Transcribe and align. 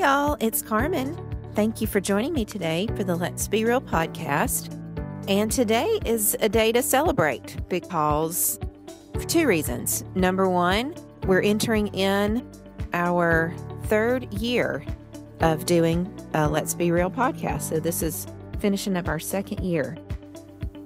Y'all, 0.00 0.34
it's 0.40 0.62
Carmen. 0.62 1.14
Thank 1.54 1.82
you 1.82 1.86
for 1.86 2.00
joining 2.00 2.32
me 2.32 2.46
today 2.46 2.88
for 2.96 3.04
the 3.04 3.14
Let's 3.14 3.46
Be 3.46 3.66
Real 3.66 3.82
podcast. 3.82 4.74
And 5.28 5.52
today 5.52 6.00
is 6.06 6.34
a 6.40 6.48
day 6.48 6.72
to 6.72 6.80
celebrate 6.80 7.58
because 7.68 8.58
for 9.12 9.24
two 9.24 9.46
reasons. 9.46 10.02
Number 10.14 10.48
one, 10.48 10.94
we're 11.26 11.42
entering 11.42 11.88
in 11.88 12.50
our 12.94 13.54
third 13.88 14.32
year 14.32 14.82
of 15.40 15.66
doing 15.66 16.10
a 16.32 16.48
Let's 16.48 16.72
Be 16.72 16.90
Real 16.90 17.10
podcast. 17.10 17.60
So 17.68 17.78
this 17.78 18.02
is 18.02 18.26
finishing 18.58 18.96
up 18.96 19.06
our 19.06 19.18
second 19.18 19.62
year, 19.62 19.98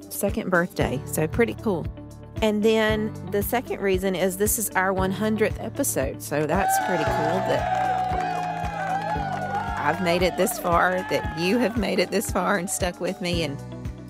second 0.08 0.50
birthday. 0.50 1.00
So 1.06 1.28
pretty 1.28 1.54
cool. 1.62 1.86
And 2.42 2.64
then 2.64 3.14
the 3.30 3.44
second 3.44 3.80
reason 3.80 4.16
is 4.16 4.38
this 4.38 4.58
is 4.58 4.70
our 4.70 4.92
100th 4.92 5.62
episode. 5.62 6.20
So 6.20 6.46
that's 6.46 6.76
pretty 6.84 7.04
cool 7.04 7.12
that 7.12 7.93
I've 9.84 10.02
made 10.02 10.22
it 10.22 10.38
this 10.38 10.58
far, 10.58 11.06
that 11.10 11.38
you 11.38 11.58
have 11.58 11.76
made 11.76 11.98
it 11.98 12.10
this 12.10 12.30
far 12.30 12.56
and 12.56 12.70
stuck 12.70 13.00
with 13.00 13.20
me. 13.20 13.42
And 13.42 13.62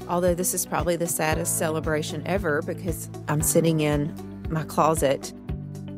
although 0.08 0.34
this 0.34 0.54
is 0.54 0.64
probably 0.64 0.94
the 0.94 1.08
saddest 1.08 1.58
celebration 1.58 2.22
ever 2.26 2.62
because 2.62 3.10
I'm 3.26 3.42
sitting 3.42 3.80
in 3.80 4.14
my 4.48 4.62
closet 4.62 5.32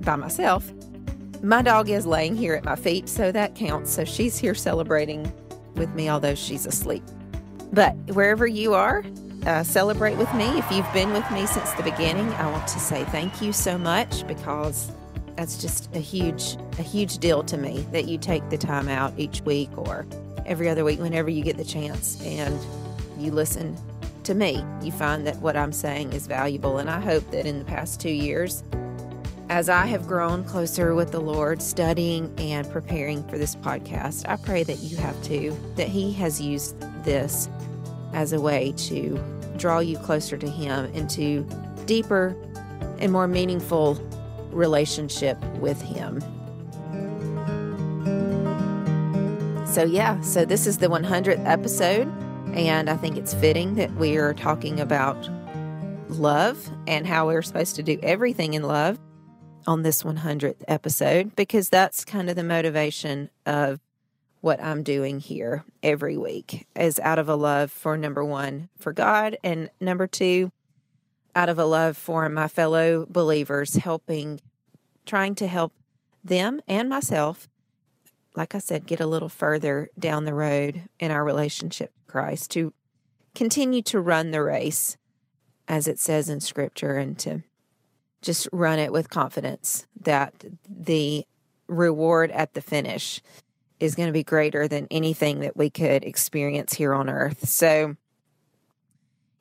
by 0.00 0.16
myself, 0.16 0.72
my 1.42 1.60
dog 1.60 1.90
is 1.90 2.06
laying 2.06 2.36
here 2.36 2.54
at 2.54 2.64
my 2.64 2.74
feet, 2.76 3.06
so 3.06 3.30
that 3.32 3.54
counts. 3.54 3.90
So 3.90 4.04
she's 4.04 4.38
here 4.38 4.54
celebrating 4.54 5.30
with 5.74 5.94
me, 5.94 6.08
although 6.08 6.34
she's 6.34 6.64
asleep. 6.64 7.04
But 7.70 7.94
wherever 8.14 8.46
you 8.46 8.72
are, 8.72 9.04
uh, 9.44 9.62
celebrate 9.62 10.16
with 10.16 10.32
me. 10.34 10.46
If 10.58 10.70
you've 10.70 10.90
been 10.94 11.12
with 11.12 11.30
me 11.30 11.46
since 11.46 11.70
the 11.72 11.82
beginning, 11.82 12.28
I 12.34 12.50
want 12.50 12.66
to 12.68 12.80
say 12.80 13.04
thank 13.04 13.42
you 13.42 13.52
so 13.52 13.76
much 13.76 14.26
because 14.26 14.90
that's 15.36 15.60
just 15.60 15.94
a 15.94 15.98
huge 15.98 16.56
a 16.78 16.82
huge 16.82 17.18
deal 17.18 17.42
to 17.44 17.56
me 17.56 17.86
that 17.92 18.06
you 18.06 18.18
take 18.18 18.48
the 18.50 18.58
time 18.58 18.88
out 18.88 19.12
each 19.16 19.40
week 19.42 19.70
or 19.76 20.06
every 20.46 20.68
other 20.68 20.84
week 20.84 21.00
whenever 21.00 21.28
you 21.28 21.42
get 21.42 21.56
the 21.56 21.64
chance 21.64 22.20
and 22.22 22.58
you 23.18 23.30
listen 23.30 23.76
to 24.24 24.34
me. 24.34 24.64
You 24.82 24.92
find 24.92 25.26
that 25.26 25.36
what 25.36 25.56
i'm 25.56 25.72
saying 25.72 26.12
is 26.12 26.26
valuable 26.26 26.78
and 26.78 26.90
i 26.90 27.00
hope 27.00 27.30
that 27.30 27.46
in 27.46 27.58
the 27.58 27.64
past 27.64 28.00
two 28.00 28.10
years 28.10 28.64
as 29.48 29.68
i 29.68 29.86
have 29.86 30.06
grown 30.08 30.42
closer 30.44 30.94
with 30.94 31.12
the 31.12 31.20
lord 31.20 31.62
studying 31.62 32.34
and 32.38 32.68
preparing 32.70 33.26
for 33.28 33.38
this 33.38 33.54
podcast 33.54 34.28
i 34.28 34.34
pray 34.34 34.64
that 34.64 34.78
you 34.78 34.96
have 34.96 35.20
too 35.22 35.56
that 35.76 35.88
he 35.88 36.12
has 36.12 36.40
used 36.40 36.78
this 37.04 37.48
as 38.12 38.32
a 38.32 38.40
way 38.40 38.72
to 38.76 39.22
draw 39.56 39.78
you 39.78 39.96
closer 39.98 40.36
to 40.36 40.48
him 40.48 40.86
into 40.94 41.46
deeper 41.86 42.34
and 42.98 43.12
more 43.12 43.28
meaningful 43.28 43.94
relationship 44.56 45.42
with 45.56 45.80
Him. 45.80 46.20
So, 49.66 49.84
yeah, 49.84 50.20
so 50.22 50.44
this 50.44 50.66
is 50.66 50.78
the 50.78 50.88
100th 50.88 51.44
episode, 51.46 52.08
and 52.54 52.88
I 52.88 52.96
think 52.96 53.16
it's 53.18 53.34
fitting 53.34 53.74
that 53.74 53.92
we 53.96 54.16
are 54.16 54.32
talking 54.32 54.80
about 54.80 55.28
love 56.08 56.70
and 56.86 57.06
how 57.06 57.26
we're 57.26 57.42
supposed 57.42 57.76
to 57.76 57.82
do 57.82 57.98
everything 58.02 58.54
in 58.54 58.62
love 58.62 58.98
on 59.66 59.82
this 59.82 60.02
100th 60.02 60.62
episode 60.68 61.34
because 61.36 61.68
that's 61.68 62.04
kind 62.04 62.30
of 62.30 62.36
the 62.36 62.44
motivation 62.44 63.28
of 63.44 63.80
what 64.40 64.62
I'm 64.62 64.82
doing 64.82 65.18
here 65.18 65.64
every 65.82 66.16
week 66.16 66.66
is 66.76 67.00
out 67.00 67.18
of 67.18 67.28
a 67.28 67.34
love 67.34 67.72
for 67.72 67.96
number 67.96 68.24
one, 68.24 68.68
for 68.78 68.92
God, 68.92 69.36
and 69.42 69.70
number 69.80 70.06
two, 70.06 70.52
out 71.34 71.48
of 71.48 71.58
a 71.58 71.64
love 71.64 71.96
for 71.96 72.28
my 72.28 72.48
fellow 72.48 73.06
believers, 73.10 73.74
helping, 73.74 74.40
trying 75.06 75.34
to 75.36 75.46
help 75.46 75.72
them 76.22 76.60
and 76.68 76.88
myself, 76.88 77.48
like 78.34 78.54
I 78.54 78.58
said, 78.58 78.86
get 78.86 79.00
a 79.00 79.06
little 79.06 79.28
further 79.28 79.88
down 79.98 80.24
the 80.24 80.34
road 80.34 80.82
in 80.98 81.10
our 81.10 81.24
relationship 81.24 81.92
to 81.94 82.12
Christ, 82.12 82.50
to 82.52 82.74
continue 83.34 83.82
to 83.82 84.00
run 84.00 84.30
the 84.30 84.42
race 84.42 84.96
as 85.68 85.88
it 85.88 85.98
says 85.98 86.28
in 86.28 86.40
Scripture, 86.40 86.96
and 86.96 87.18
to 87.18 87.42
just 88.22 88.48
run 88.52 88.78
it 88.78 88.92
with 88.92 89.10
confidence 89.10 89.86
that 90.00 90.44
the 90.68 91.26
reward 91.66 92.30
at 92.30 92.54
the 92.54 92.60
finish 92.60 93.20
is 93.80 93.94
going 93.94 94.06
to 94.06 94.12
be 94.12 94.22
greater 94.22 94.68
than 94.68 94.86
anything 94.90 95.40
that 95.40 95.56
we 95.56 95.68
could 95.68 96.04
experience 96.04 96.74
here 96.74 96.94
on 96.94 97.10
earth. 97.10 97.48
So, 97.48 97.96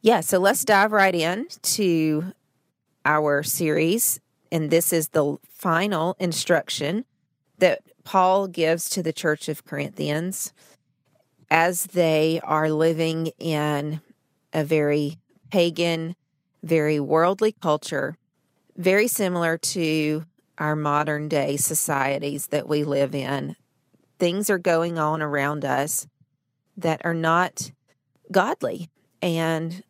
yeah, 0.02 0.22
so 0.22 0.40
let's 0.40 0.66
dive 0.66 0.92
right 0.92 1.16
in 1.16 1.48
to 1.62 2.34
our 3.06 3.44
series. 3.44 4.20
And 4.56 4.72
this 4.72 4.94
is 4.94 5.10
the 5.10 5.36
final 5.50 6.16
instruction 6.18 7.04
that 7.58 7.82
Paul 8.06 8.48
gives 8.48 8.88
to 8.92 9.04
the 9.04 9.12
church 9.12 9.50
of 9.50 9.66
Corinthians 9.66 10.54
as 11.52 11.88
they 11.88 12.40
are 12.42 12.70
living 12.70 13.34
in 13.38 14.00
a 14.54 14.64
very 14.64 15.18
pagan, 15.52 16.16
very 16.64 17.02
worldly 17.02 17.52
culture, 17.52 18.16
very 18.78 19.10
similar 19.10 19.58
to 19.58 20.24
our 20.58 20.78
modern 20.78 21.28
day 21.28 21.58
societies 21.58 22.48
that 22.48 22.70
we 22.70 22.86
live 22.86 23.14
in. 23.14 23.58
Things 24.20 24.50
are 24.50 24.58
going 24.58 24.98
on 24.98 25.22
around 25.22 25.66
us 25.66 26.08
that 26.78 27.02
are 27.04 27.14
not 27.14 27.74
godly. 28.32 28.90
And 29.22 29.84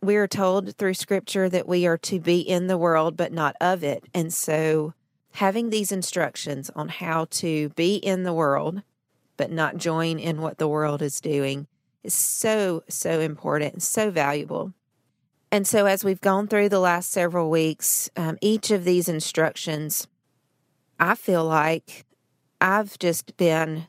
we 0.00 0.16
are 0.16 0.28
told 0.28 0.76
through 0.76 0.94
scripture 0.94 1.48
that 1.48 1.68
we 1.68 1.86
are 1.86 1.98
to 1.98 2.20
be 2.20 2.40
in 2.40 2.66
the 2.66 2.78
world, 2.78 3.16
but 3.16 3.32
not 3.32 3.56
of 3.60 3.82
it. 3.82 4.04
And 4.14 4.32
so, 4.32 4.94
having 5.32 5.70
these 5.70 5.92
instructions 5.92 6.70
on 6.74 6.88
how 6.88 7.26
to 7.30 7.68
be 7.70 7.96
in 7.96 8.22
the 8.22 8.32
world, 8.32 8.82
but 9.36 9.50
not 9.50 9.76
join 9.76 10.18
in 10.18 10.40
what 10.40 10.58
the 10.58 10.68
world 10.68 11.02
is 11.02 11.20
doing 11.20 11.66
is 12.02 12.14
so, 12.14 12.82
so 12.88 13.20
important 13.20 13.74
and 13.74 13.82
so 13.82 14.10
valuable. 14.10 14.72
And 15.50 15.66
so, 15.66 15.86
as 15.86 16.04
we've 16.04 16.20
gone 16.20 16.46
through 16.46 16.68
the 16.68 16.80
last 16.80 17.10
several 17.10 17.50
weeks, 17.50 18.10
um, 18.16 18.38
each 18.40 18.70
of 18.70 18.84
these 18.84 19.08
instructions, 19.08 20.06
I 21.00 21.14
feel 21.14 21.44
like 21.44 22.04
I've 22.60 22.98
just 22.98 23.36
been 23.36 23.86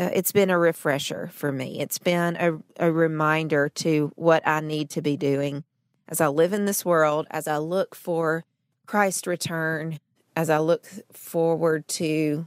uh, 0.00 0.08
it's 0.14 0.32
been 0.32 0.48
a 0.48 0.58
refresher 0.58 1.28
for 1.34 1.52
me. 1.52 1.78
It's 1.78 1.98
been 1.98 2.36
a, 2.36 2.58
a 2.78 2.90
reminder 2.90 3.68
to 3.68 4.10
what 4.16 4.46
I 4.48 4.60
need 4.60 4.88
to 4.90 5.02
be 5.02 5.18
doing 5.18 5.62
as 6.08 6.22
I 6.22 6.28
live 6.28 6.54
in 6.54 6.64
this 6.64 6.86
world, 6.86 7.26
as 7.30 7.46
I 7.46 7.58
look 7.58 7.94
for 7.94 8.44
Christ's 8.86 9.26
return, 9.26 10.00
as 10.34 10.48
I 10.48 10.58
look 10.58 10.86
forward 11.12 11.86
to 11.88 12.46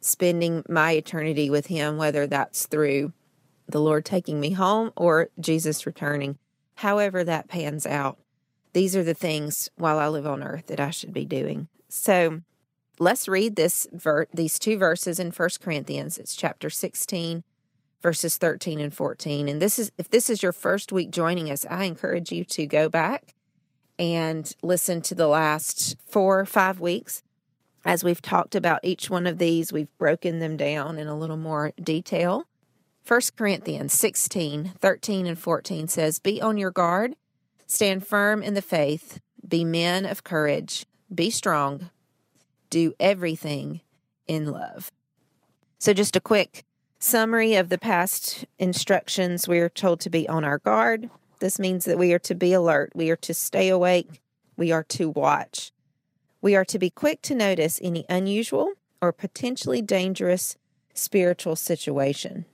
spending 0.00 0.62
my 0.68 0.92
eternity 0.92 1.50
with 1.50 1.66
Him, 1.66 1.96
whether 1.96 2.28
that's 2.28 2.66
through 2.66 3.12
the 3.66 3.80
Lord 3.80 4.04
taking 4.04 4.38
me 4.38 4.50
home 4.50 4.92
or 4.96 5.30
Jesus 5.40 5.84
returning, 5.84 6.38
however 6.76 7.24
that 7.24 7.48
pans 7.48 7.86
out. 7.86 8.18
These 8.72 8.94
are 8.94 9.02
the 9.02 9.14
things 9.14 9.68
while 9.74 9.98
I 9.98 10.06
live 10.06 10.28
on 10.28 10.44
earth 10.44 10.68
that 10.68 10.78
I 10.78 10.90
should 10.90 11.12
be 11.12 11.24
doing. 11.24 11.66
So, 11.88 12.42
let's 12.98 13.28
read 13.28 13.56
this 13.56 13.86
ver- 13.92 14.26
these 14.32 14.58
two 14.58 14.78
verses 14.78 15.18
in 15.18 15.30
First 15.30 15.60
Corinthians. 15.60 16.18
It's 16.18 16.36
chapter 16.36 16.70
16 16.70 17.44
verses 18.00 18.36
13 18.36 18.78
and 18.78 18.94
14. 18.94 19.48
And 19.48 19.60
this 19.60 19.78
is 19.78 19.90
if 19.98 20.08
this 20.08 20.30
is 20.30 20.42
your 20.42 20.52
first 20.52 20.92
week 20.92 21.10
joining 21.10 21.50
us, 21.50 21.66
I 21.68 21.84
encourage 21.84 22.30
you 22.30 22.44
to 22.44 22.66
go 22.66 22.88
back 22.88 23.34
and 23.98 24.52
listen 24.62 25.02
to 25.02 25.14
the 25.14 25.26
last 25.26 25.96
4 26.06 26.40
or 26.40 26.46
5 26.46 26.80
weeks 26.80 27.22
as 27.84 28.04
we've 28.04 28.20
talked 28.20 28.54
about 28.54 28.80
each 28.82 29.08
one 29.08 29.26
of 29.26 29.38
these, 29.38 29.72
we've 29.72 29.96
broken 29.96 30.40
them 30.40 30.58
down 30.58 30.98
in 30.98 31.06
a 31.06 31.16
little 31.16 31.38
more 31.38 31.72
detail. 31.82 32.44
First 33.02 33.36
Corinthians 33.36 33.94
16, 33.94 34.74
13 34.78 35.26
and 35.26 35.38
14 35.38 35.88
says, 35.88 36.18
"Be 36.18 36.38
on 36.42 36.58
your 36.58 36.70
guard, 36.70 37.16
stand 37.66 38.06
firm 38.06 38.42
in 38.42 38.52
the 38.52 38.62
faith, 38.62 39.20
be 39.46 39.64
men 39.64 40.04
of 40.04 40.24
courage, 40.24 40.84
be 41.12 41.30
strong." 41.30 41.88
Do 42.70 42.94
everything 42.98 43.80
in 44.26 44.46
love. 44.50 44.90
So, 45.78 45.92
just 45.92 46.16
a 46.16 46.20
quick 46.20 46.64
summary 46.98 47.54
of 47.54 47.68
the 47.68 47.78
past 47.78 48.44
instructions 48.58 49.46
we 49.46 49.58
are 49.58 49.68
told 49.68 50.00
to 50.00 50.10
be 50.10 50.28
on 50.28 50.44
our 50.44 50.58
guard. 50.58 51.10
This 51.40 51.58
means 51.58 51.84
that 51.84 51.98
we 51.98 52.12
are 52.12 52.18
to 52.20 52.34
be 52.34 52.52
alert, 52.52 52.92
we 52.94 53.10
are 53.10 53.16
to 53.16 53.34
stay 53.34 53.68
awake, 53.68 54.20
we 54.56 54.72
are 54.72 54.82
to 54.84 55.08
watch. 55.08 55.70
We 56.40 56.54
are 56.56 56.64
to 56.66 56.78
be 56.78 56.90
quick 56.90 57.22
to 57.22 57.34
notice 57.34 57.80
any 57.82 58.04
unusual 58.08 58.72
or 59.00 59.12
potentially 59.12 59.82
dangerous 59.82 60.56
spiritual 60.94 61.56
situation 61.56 62.44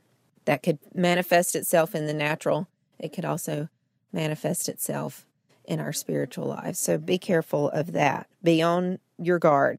that 0.44 0.62
could 0.62 0.78
manifest 0.94 1.54
itself 1.54 1.94
in 1.94 2.06
the 2.06 2.14
natural. 2.14 2.68
It 2.98 3.12
could 3.12 3.24
also 3.24 3.68
manifest 4.12 4.68
itself 4.68 5.26
in 5.64 5.80
our 5.80 5.92
spiritual 5.92 6.46
lives. 6.46 6.78
So 6.78 6.98
be 6.98 7.18
careful 7.18 7.70
of 7.70 7.92
that. 7.92 8.26
Be 8.42 8.62
on 8.62 8.98
your 9.18 9.38
guard. 9.38 9.78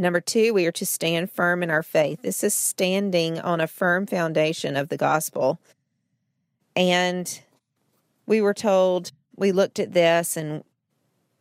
Number 0.00 0.22
two, 0.22 0.54
we 0.54 0.64
are 0.64 0.72
to 0.72 0.86
stand 0.86 1.30
firm 1.30 1.62
in 1.62 1.68
our 1.68 1.82
faith. 1.82 2.22
This 2.22 2.42
is 2.42 2.54
standing 2.54 3.38
on 3.38 3.60
a 3.60 3.66
firm 3.66 4.06
foundation 4.06 4.74
of 4.74 4.88
the 4.88 4.96
gospel. 4.96 5.60
And 6.74 7.42
we 8.24 8.40
were 8.40 8.54
told, 8.54 9.12
we 9.36 9.52
looked 9.52 9.78
at 9.78 9.92
this 9.92 10.38
and 10.38 10.64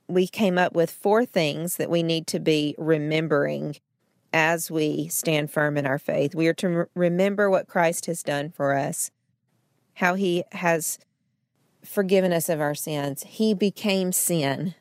we 0.09 0.27
came 0.27 0.57
up 0.57 0.73
with 0.73 0.91
four 0.91 1.25
things 1.25 1.77
that 1.77 1.89
we 1.89 2.03
need 2.03 2.27
to 2.27 2.39
be 2.39 2.75
remembering 2.77 3.77
as 4.33 4.69
we 4.69 5.07
stand 5.07 5.49
firm 5.49 5.77
in 5.77 5.85
our 5.85 5.97
faith. 5.97 6.35
We 6.35 6.47
are 6.47 6.53
to 6.55 6.89
remember 6.93 7.49
what 7.49 7.65
Christ 7.65 8.07
has 8.07 8.23
done 8.23 8.51
for 8.51 8.75
us, 8.75 9.09
how 9.93 10.15
he 10.15 10.43
has 10.51 10.99
forgiven 11.85 12.33
us 12.33 12.49
of 12.49 12.59
our 12.59 12.75
sins. 12.75 13.23
He 13.23 13.53
became 13.53 14.11
sin 14.11 14.75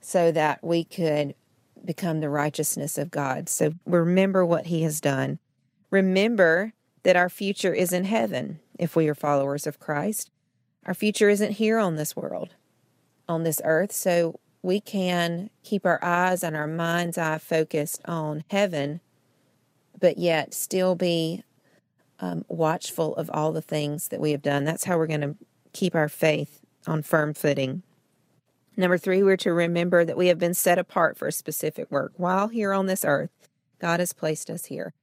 so 0.00 0.32
that 0.32 0.64
we 0.64 0.82
could 0.82 1.34
become 1.84 2.20
the 2.20 2.28
righteousness 2.28 2.98
of 2.98 3.10
God. 3.10 3.48
So 3.48 3.74
remember 3.86 4.44
what 4.44 4.66
he 4.66 4.82
has 4.82 5.00
done. 5.00 5.38
Remember 5.90 6.72
that 7.02 7.16
our 7.16 7.28
future 7.28 7.74
is 7.74 7.92
in 7.92 8.04
heaven 8.04 8.60
if 8.78 8.96
we 8.96 9.08
are 9.08 9.14
followers 9.14 9.66
of 9.66 9.80
Christ. 9.80 10.30
Our 10.86 10.94
future 10.94 11.28
isn't 11.28 11.52
here 11.52 11.78
on 11.78 11.96
this 11.96 12.16
world, 12.16 12.54
on 13.28 13.42
this 13.42 13.60
earth. 13.64 13.92
So 13.92 14.40
we 14.62 14.80
can 14.80 15.50
keep 15.62 15.84
our 15.84 16.02
eyes 16.02 16.42
and 16.42 16.56
our 16.56 16.66
mind's 16.66 17.18
eye 17.18 17.38
focused 17.38 18.00
on 18.04 18.44
heaven, 18.50 19.00
but 19.98 20.18
yet 20.18 20.54
still 20.54 20.94
be 20.94 21.42
um, 22.20 22.44
watchful 22.48 23.14
of 23.16 23.28
all 23.32 23.52
the 23.52 23.62
things 23.62 24.08
that 24.08 24.20
we 24.20 24.30
have 24.30 24.42
done. 24.42 24.64
That's 24.64 24.84
how 24.84 24.96
we're 24.96 25.08
going 25.08 25.20
to 25.22 25.36
keep 25.72 25.94
our 25.94 26.08
faith 26.08 26.60
on 26.86 27.02
firm 27.02 27.34
footing. 27.34 27.82
Number 28.76 28.96
three, 28.96 29.22
we're 29.22 29.36
to 29.38 29.52
remember 29.52 30.04
that 30.04 30.16
we 30.16 30.28
have 30.28 30.38
been 30.38 30.54
set 30.54 30.78
apart 30.78 31.18
for 31.18 31.28
a 31.28 31.32
specific 31.32 31.90
work. 31.90 32.12
While 32.16 32.48
here 32.48 32.72
on 32.72 32.86
this 32.86 33.04
earth, 33.04 33.30
God 33.78 34.00
has 34.00 34.12
placed 34.12 34.48
us 34.48 34.66
here 34.66 34.94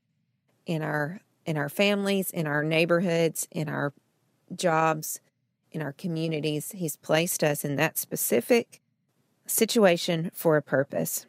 in 0.66 0.82
our 0.82 1.22
in 1.46 1.58
our 1.58 1.70
families, 1.70 2.30
in 2.30 2.46
our 2.46 2.64
neighborhoods, 2.64 3.48
in 3.52 3.70
our 3.70 3.94
jobs, 4.56 5.20
in 5.72 5.82
our 5.82 5.94
communities. 5.94 6.74
He's 6.76 6.96
placed 6.96 7.44
us 7.44 7.66
in 7.66 7.76
that 7.78 7.98
specific 7.98 8.82
situation 9.48 10.32
for 10.34 10.58
a 10.58 10.62
purpose. 10.62 11.26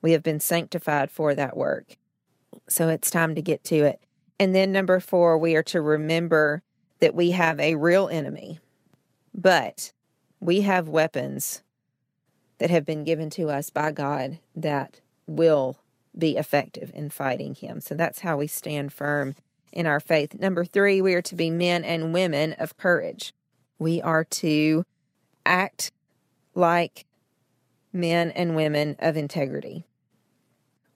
We 0.00 0.12
have 0.12 0.22
been 0.22 0.40
sanctified 0.40 1.10
for 1.10 1.34
that 1.34 1.56
work. 1.56 1.96
So 2.68 2.88
it's 2.88 3.10
time 3.10 3.34
to 3.34 3.42
get 3.42 3.62
to 3.64 3.84
it. 3.84 4.00
And 4.38 4.54
then 4.54 4.72
number 4.72 5.00
four, 5.00 5.36
we 5.36 5.54
are 5.54 5.62
to 5.64 5.82
remember 5.82 6.62
that 7.00 7.14
we 7.14 7.32
have 7.32 7.60
a 7.60 7.74
real 7.74 8.08
enemy, 8.08 8.58
but 9.34 9.92
we 10.40 10.62
have 10.62 10.88
weapons 10.88 11.62
that 12.58 12.70
have 12.70 12.84
been 12.84 13.04
given 13.04 13.30
to 13.30 13.48
us 13.50 13.70
by 13.70 13.92
God 13.92 14.38
that 14.56 15.00
will 15.26 15.78
be 16.16 16.36
effective 16.36 16.90
in 16.94 17.10
fighting 17.10 17.54
him. 17.54 17.80
So 17.80 17.94
that's 17.94 18.20
how 18.20 18.38
we 18.38 18.46
stand 18.46 18.92
firm 18.92 19.36
in 19.72 19.86
our 19.86 20.00
faith. 20.00 20.34
Number 20.38 20.64
three, 20.64 21.00
we 21.00 21.14
are 21.14 21.22
to 21.22 21.34
be 21.34 21.50
men 21.50 21.84
and 21.84 22.12
women 22.12 22.54
of 22.54 22.76
courage. 22.76 23.32
We 23.78 24.02
are 24.02 24.24
to 24.24 24.84
act 25.46 25.92
like 26.54 27.06
men 27.92 28.30
and 28.30 28.56
women 28.56 28.96
of 28.98 29.16
integrity. 29.16 29.86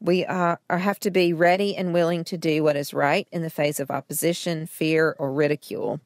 We 0.01 0.25
are, 0.25 0.61
have 0.69 1.01
to 1.01 1.11
be 1.11 1.33
ready 1.33 1.77
and 1.77 1.95
willing 1.95 2.25
to 2.25 2.37
do 2.37 2.63
what 2.63 2.77
is 2.77 2.93
right 2.93 3.27
in 3.33 3.43
the 3.43 3.51
face 3.51 3.81
of 3.81 3.91
opposition, 3.91 4.67
fear, 4.67 5.15
or 5.19 5.33
ridicule. 5.33 6.01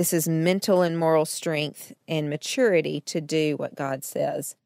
This 0.00 0.14
is 0.14 0.26
mental 0.26 0.80
and 0.80 0.98
moral 0.98 1.26
strength 1.26 1.92
and 2.08 2.30
maturity 2.30 3.02
to 3.02 3.20
do 3.20 3.58
what 3.58 3.74
God 3.74 4.02
says. 4.02 4.56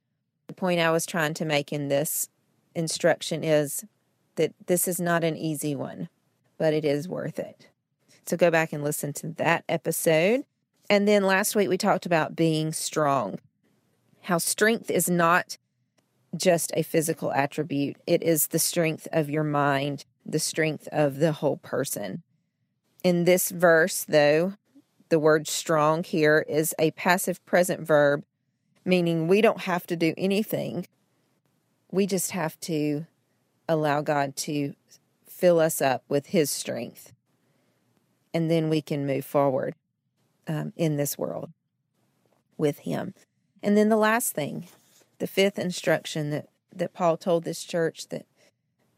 The 0.47 0.55
point 0.55 0.79
I 0.79 0.93
was 0.93 1.07
trying 1.07 1.35
to 1.35 1.45
make 1.45 1.73
in 1.73 1.89
this 1.89 2.29
instruction 2.77 3.43
is 3.43 3.85
that 4.37 4.55
this 4.67 4.87
is 4.87 5.01
not 5.01 5.25
an 5.25 5.37
easy 5.37 5.75
one, 5.75 6.09
but 6.57 6.73
it 6.73 6.85
is 6.85 7.09
worth 7.09 7.41
it. 7.41 7.67
So 8.27 8.37
go 8.37 8.49
back 8.49 8.73
and 8.73 8.85
listen 8.85 9.13
to 9.15 9.31
that 9.31 9.65
episode. 9.69 10.45
And 10.89 11.09
then 11.09 11.25
last 11.25 11.57
week 11.57 11.69
we 11.69 11.79
talked 11.79 12.07
about 12.07 12.37
being 12.37 12.73
strong 12.73 13.41
how 14.23 14.39
strength 14.39 14.89
is 14.89 15.11
not 15.11 15.59
just 16.37 16.71
a 16.77 16.85
physical 16.85 17.33
attribute, 17.33 17.97
it 18.07 18.23
is 18.23 18.47
the 18.47 18.61
strength 18.61 19.09
of 19.11 19.29
your 19.29 19.43
mind, 19.43 20.05
the 20.25 20.39
strength 20.39 20.87
of 20.93 21.17
the 21.17 21.33
whole 21.33 21.57
person. 21.57 22.23
In 23.03 23.25
this 23.25 23.51
verse, 23.51 24.05
though, 24.05 24.53
the 25.15 25.19
word 25.21 25.47
strong 25.47 26.03
here 26.03 26.45
is 26.49 26.75
a 26.77 26.91
passive 26.91 27.47
present 27.47 27.87
verb, 27.87 28.25
meaning 28.85 29.29
we 29.29 29.41
don't 29.41 29.61
have 29.61 29.87
to 29.87 29.95
do 29.95 30.13
anything. 30.19 30.89
We 31.93 32.05
just 32.05 32.33
have 32.33 32.59
to 32.63 33.07
allow 33.69 34.01
God 34.01 34.35
to 34.39 34.75
fill 35.25 35.61
us 35.61 35.81
up 35.81 36.03
with 36.09 36.27
His 36.27 36.51
strength. 36.51 37.13
And 38.35 38.51
then 38.51 38.69
we 38.69 38.83
can 38.83 39.07
move 39.07 39.25
forward 39.25 39.77
um, 40.49 40.73
in 40.75 40.97
this 40.97 41.17
world 41.17 41.53
with 42.59 42.81
Him. 42.81 43.15
And 43.63 43.77
then 43.77 43.91
the 43.91 43.97
last 43.97 44.33
thing, 44.33 44.67
the 45.21 45.29
fifth 45.29 45.61
instruction 45.61 46.31
that, 46.31 46.49
that 46.75 46.93
Paul 46.93 47.17
told 47.17 47.45
this 47.45 47.63
church 47.63 48.09
that 48.09 48.27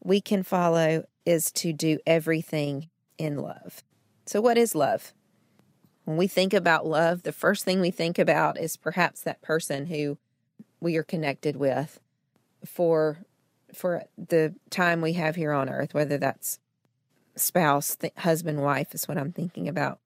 we 0.03 0.19
can 0.19 0.41
follow 0.41 1.03
is 1.27 1.51
to 1.51 1.73
do 1.73 1.99
everything 2.07 2.89
in 3.19 3.37
love. 3.37 3.83
So, 4.25 4.41
what 4.41 4.57
is 4.57 4.73
love? 4.73 5.13
When 6.07 6.15
we 6.15 6.27
think 6.27 6.53
about 6.53 6.85
love, 6.87 7.23
the 7.23 7.33
first 7.33 7.65
thing 7.65 7.81
we 7.81 7.91
think 7.91 8.17
about 8.17 8.57
is 8.57 8.77
perhaps 8.77 9.19
that 9.23 9.41
person 9.41 9.87
who 9.87 10.17
we 10.79 10.95
are 10.95 11.03
connected 11.03 11.57
with 11.57 11.99
for 12.65 13.25
for 13.73 14.05
the 14.17 14.55
time 14.69 15.01
we 15.01 15.13
have 15.13 15.35
here 15.35 15.51
on 15.51 15.67
earth, 15.67 15.93
whether 15.93 16.17
that's 16.17 16.59
spouse, 17.35 17.97
th- 17.97 18.13
husband, 18.19 18.61
wife 18.61 18.95
is 18.95 19.05
what 19.09 19.17
I'm 19.17 19.33
thinking 19.33 19.67
about. 19.67 19.99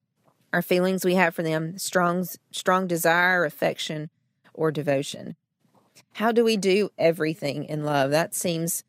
Our 0.51 0.63
feelings 0.63 1.05
we 1.05 1.13
have 1.13 1.35
for 1.35 1.43
them, 1.43 1.77
strong 1.77 2.25
strong 2.49 2.87
desire, 2.87 3.45
affection, 3.45 4.09
or 4.55 4.71
devotion. 4.71 5.35
How 6.13 6.31
do 6.31 6.43
we 6.43 6.57
do 6.57 6.89
everything 6.97 7.63
in 7.63 7.83
love? 7.83 8.09
That 8.09 8.33
seems 8.33 8.83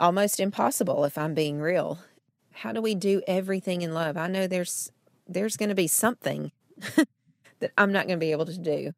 almost 0.00 0.40
impossible 0.40 1.04
if 1.04 1.18
I'm 1.18 1.34
being 1.34 1.60
real. 1.60 1.98
How 2.52 2.72
do 2.72 2.80
we 2.80 2.94
do 2.94 3.20
everything 3.26 3.82
in 3.82 3.92
love? 3.92 4.16
I 4.16 4.28
know 4.28 4.46
there's 4.46 4.90
there's 5.26 5.56
going 5.56 5.68
to 5.68 5.74
be 5.74 5.86
something 5.86 6.52
that 7.60 7.72
I'm 7.78 7.92
not 7.92 8.06
going 8.06 8.18
to 8.18 8.24
be 8.24 8.32
able 8.32 8.46
to 8.46 8.58
do 8.58 8.92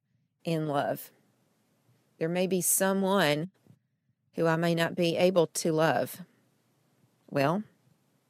in 0.45 0.69
love. 0.69 1.11
There 2.19 2.29
may 2.29 2.47
be 2.47 2.61
someone 2.61 3.51
who 4.35 4.47
I 4.47 4.57
may 4.57 4.75
not 4.75 4.95
be 4.95 5.17
able 5.17 5.47
to 5.49 5.73
love. 5.73 6.23
Well, 7.31 7.63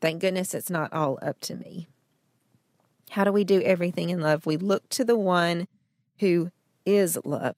thank 0.00 0.20
goodness 0.20 0.54
it's 0.54 0.70
not 0.70 0.92
all 0.92 1.18
up 1.22 1.40
to 1.42 1.54
me. 1.54 1.88
How 3.10 3.24
do 3.24 3.32
we 3.32 3.44
do 3.44 3.60
everything 3.62 4.10
in 4.10 4.20
love? 4.20 4.46
We 4.46 4.56
look 4.56 4.88
to 4.90 5.04
the 5.04 5.16
one 5.16 5.68
who 6.18 6.50
is 6.84 7.18
love. 7.24 7.54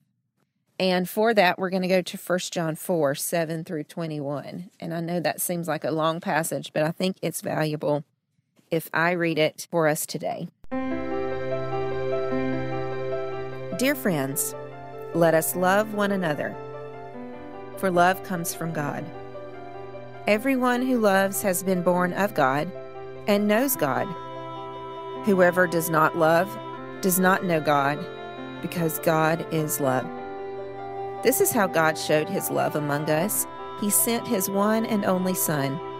And 0.78 1.08
for 1.08 1.34
that, 1.34 1.58
we're 1.58 1.70
going 1.70 1.82
to 1.82 1.88
go 1.88 2.02
to 2.02 2.16
1 2.16 2.38
John 2.50 2.76
4 2.76 3.14
7 3.14 3.64
through 3.64 3.84
21. 3.84 4.70
And 4.78 4.94
I 4.94 5.00
know 5.00 5.20
that 5.20 5.40
seems 5.40 5.66
like 5.66 5.84
a 5.84 5.90
long 5.90 6.20
passage, 6.20 6.72
but 6.72 6.84
I 6.84 6.92
think 6.92 7.16
it's 7.22 7.40
valuable 7.40 8.04
if 8.70 8.88
I 8.92 9.12
read 9.12 9.38
it 9.38 9.66
for 9.70 9.88
us 9.88 10.06
today. 10.06 10.48
Dear 13.78 13.94
friends, 13.94 14.54
let 15.14 15.34
us 15.34 15.54
love 15.54 15.94
one 15.94 16.12
another, 16.12 16.54
for 17.76 17.90
love 17.90 18.22
comes 18.24 18.54
from 18.54 18.72
God. 18.72 19.04
Everyone 20.26 20.82
who 20.82 20.98
loves 20.98 21.42
has 21.42 21.62
been 21.62 21.82
born 21.82 22.12
of 22.12 22.34
God 22.34 22.70
and 23.26 23.46
knows 23.46 23.76
God. 23.76 24.06
Whoever 25.24 25.66
does 25.66 25.88
not 25.88 26.16
love 26.16 26.48
does 27.00 27.18
not 27.18 27.44
know 27.44 27.60
God, 27.60 28.04
because 28.62 28.98
God 28.98 29.46
is 29.52 29.80
love. 29.80 30.06
This 31.22 31.40
is 31.40 31.50
how 31.50 31.66
God 31.66 31.96
showed 31.96 32.28
his 32.28 32.50
love 32.50 32.76
among 32.76 33.08
us. 33.08 33.46
He 33.80 33.90
sent 33.90 34.26
his 34.26 34.50
one 34.50 34.84
and 34.86 35.04
only 35.04 35.34
Son 35.34 35.80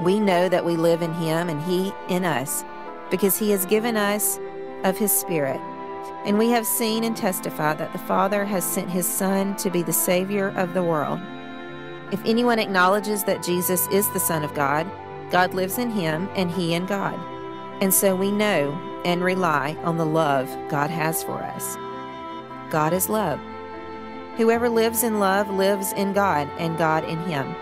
We 0.00 0.20
know 0.20 0.48
that 0.48 0.64
we 0.64 0.76
live 0.76 1.02
in 1.02 1.14
him 1.14 1.48
and 1.48 1.62
he 1.62 1.92
in 2.08 2.24
us, 2.24 2.64
because 3.10 3.38
he 3.38 3.50
has 3.50 3.66
given 3.66 3.96
us 3.96 4.38
of 4.82 4.98
his 4.98 5.12
Spirit. 5.12 5.60
And 6.26 6.38
we 6.38 6.50
have 6.50 6.66
seen 6.66 7.04
and 7.04 7.16
testified 7.16 7.78
that 7.78 7.92
the 7.92 7.98
Father 7.98 8.44
has 8.44 8.64
sent 8.64 8.90
his 8.90 9.06
Son 9.06 9.56
to 9.56 9.70
be 9.70 9.82
the 9.82 9.92
Savior 9.92 10.48
of 10.56 10.74
the 10.74 10.82
world. 10.82 11.20
If 12.12 12.24
anyone 12.24 12.58
acknowledges 12.58 13.24
that 13.24 13.42
Jesus 13.42 13.86
is 13.88 14.08
the 14.10 14.20
Son 14.20 14.42
of 14.42 14.54
God, 14.54 14.90
God 15.30 15.54
lives 15.54 15.78
in 15.78 15.90
him 15.90 16.28
and 16.34 16.50
he 16.50 16.74
in 16.74 16.86
God. 16.86 17.18
And 17.82 17.92
so 17.92 18.14
we 18.14 18.30
know 18.30 18.72
and 19.04 19.22
rely 19.22 19.76
on 19.82 19.96
the 19.96 20.06
love 20.06 20.48
God 20.68 20.90
has 20.90 21.22
for 21.22 21.42
us. 21.42 21.76
God 22.70 22.92
is 22.92 23.08
love. 23.08 23.40
Whoever 24.36 24.68
lives 24.68 25.02
in 25.02 25.20
love 25.20 25.50
lives 25.50 25.92
in 25.92 26.12
God, 26.12 26.48
and 26.58 26.76
God 26.76 27.04
in 27.04 27.18
him. 27.20 27.54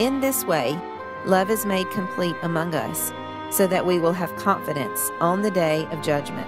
In 0.00 0.20
this 0.20 0.44
way, 0.44 0.78
love 1.26 1.50
is 1.50 1.66
made 1.66 1.90
complete 1.90 2.36
among 2.42 2.74
us, 2.74 3.12
so 3.50 3.66
that 3.66 3.86
we 3.86 3.98
will 3.98 4.12
have 4.12 4.34
confidence 4.36 5.10
on 5.20 5.42
the 5.42 5.50
day 5.50 5.86
of 5.90 6.02
judgment. 6.02 6.46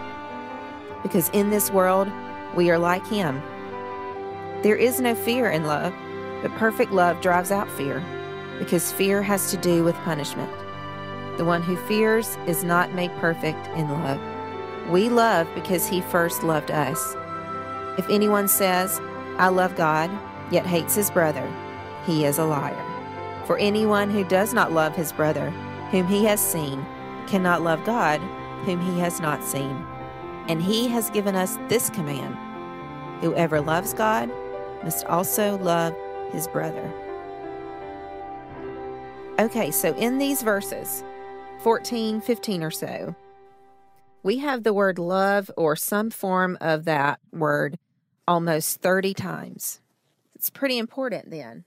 Because 1.02 1.28
in 1.30 1.50
this 1.50 1.70
world, 1.70 2.08
we 2.54 2.70
are 2.70 2.78
like 2.78 3.06
Him. 3.06 3.42
There 4.62 4.76
is 4.76 5.00
no 5.00 5.14
fear 5.14 5.50
in 5.50 5.64
love, 5.64 5.94
but 6.42 6.52
perfect 6.52 6.92
love 6.92 7.20
drives 7.20 7.50
out 7.50 7.70
fear, 7.72 8.02
because 8.58 8.92
fear 8.92 9.22
has 9.22 9.50
to 9.50 9.56
do 9.56 9.84
with 9.84 9.94
punishment. 9.96 10.50
The 11.36 11.44
one 11.44 11.62
who 11.62 11.76
fears 11.86 12.38
is 12.46 12.64
not 12.64 12.94
made 12.94 13.14
perfect 13.16 13.66
in 13.76 13.88
love. 13.88 14.20
We 14.90 15.08
love 15.08 15.48
because 15.54 15.86
He 15.86 16.00
first 16.00 16.42
loved 16.42 16.70
us. 16.70 17.14
If 17.98 18.08
anyone 18.10 18.48
says, 18.48 19.00
I 19.38 19.48
love 19.48 19.76
God, 19.76 20.10
yet 20.50 20.66
hates 20.66 20.94
his 20.94 21.10
brother, 21.10 21.46
he 22.06 22.24
is 22.24 22.38
a 22.38 22.44
liar. 22.44 22.95
For 23.46 23.56
anyone 23.58 24.10
who 24.10 24.24
does 24.24 24.52
not 24.52 24.72
love 24.72 24.96
his 24.96 25.12
brother, 25.12 25.50
whom 25.90 26.08
he 26.08 26.24
has 26.24 26.40
seen, 26.40 26.84
cannot 27.28 27.62
love 27.62 27.84
God, 27.84 28.20
whom 28.64 28.80
he 28.80 28.98
has 28.98 29.20
not 29.20 29.44
seen. 29.44 29.86
And 30.48 30.60
he 30.60 30.88
has 30.88 31.10
given 31.10 31.36
us 31.36 31.56
this 31.68 31.90
command 31.90 32.36
Whoever 33.20 33.60
loves 33.60 33.94
God 33.94 34.30
must 34.82 35.06
also 35.06 35.56
love 35.58 35.94
his 36.32 36.48
brother. 36.48 36.92
Okay, 39.38 39.70
so 39.70 39.94
in 39.94 40.18
these 40.18 40.42
verses, 40.42 41.04
14, 41.62 42.20
15 42.20 42.62
or 42.62 42.70
so, 42.70 43.14
we 44.22 44.38
have 44.38 44.64
the 44.64 44.72
word 44.72 44.98
love 44.98 45.50
or 45.56 45.76
some 45.76 46.10
form 46.10 46.58
of 46.60 46.84
that 46.86 47.20
word 47.32 47.78
almost 48.26 48.80
30 48.80 49.14
times. 49.14 49.80
It's 50.34 50.50
pretty 50.50 50.78
important 50.78 51.30
then. 51.30 51.65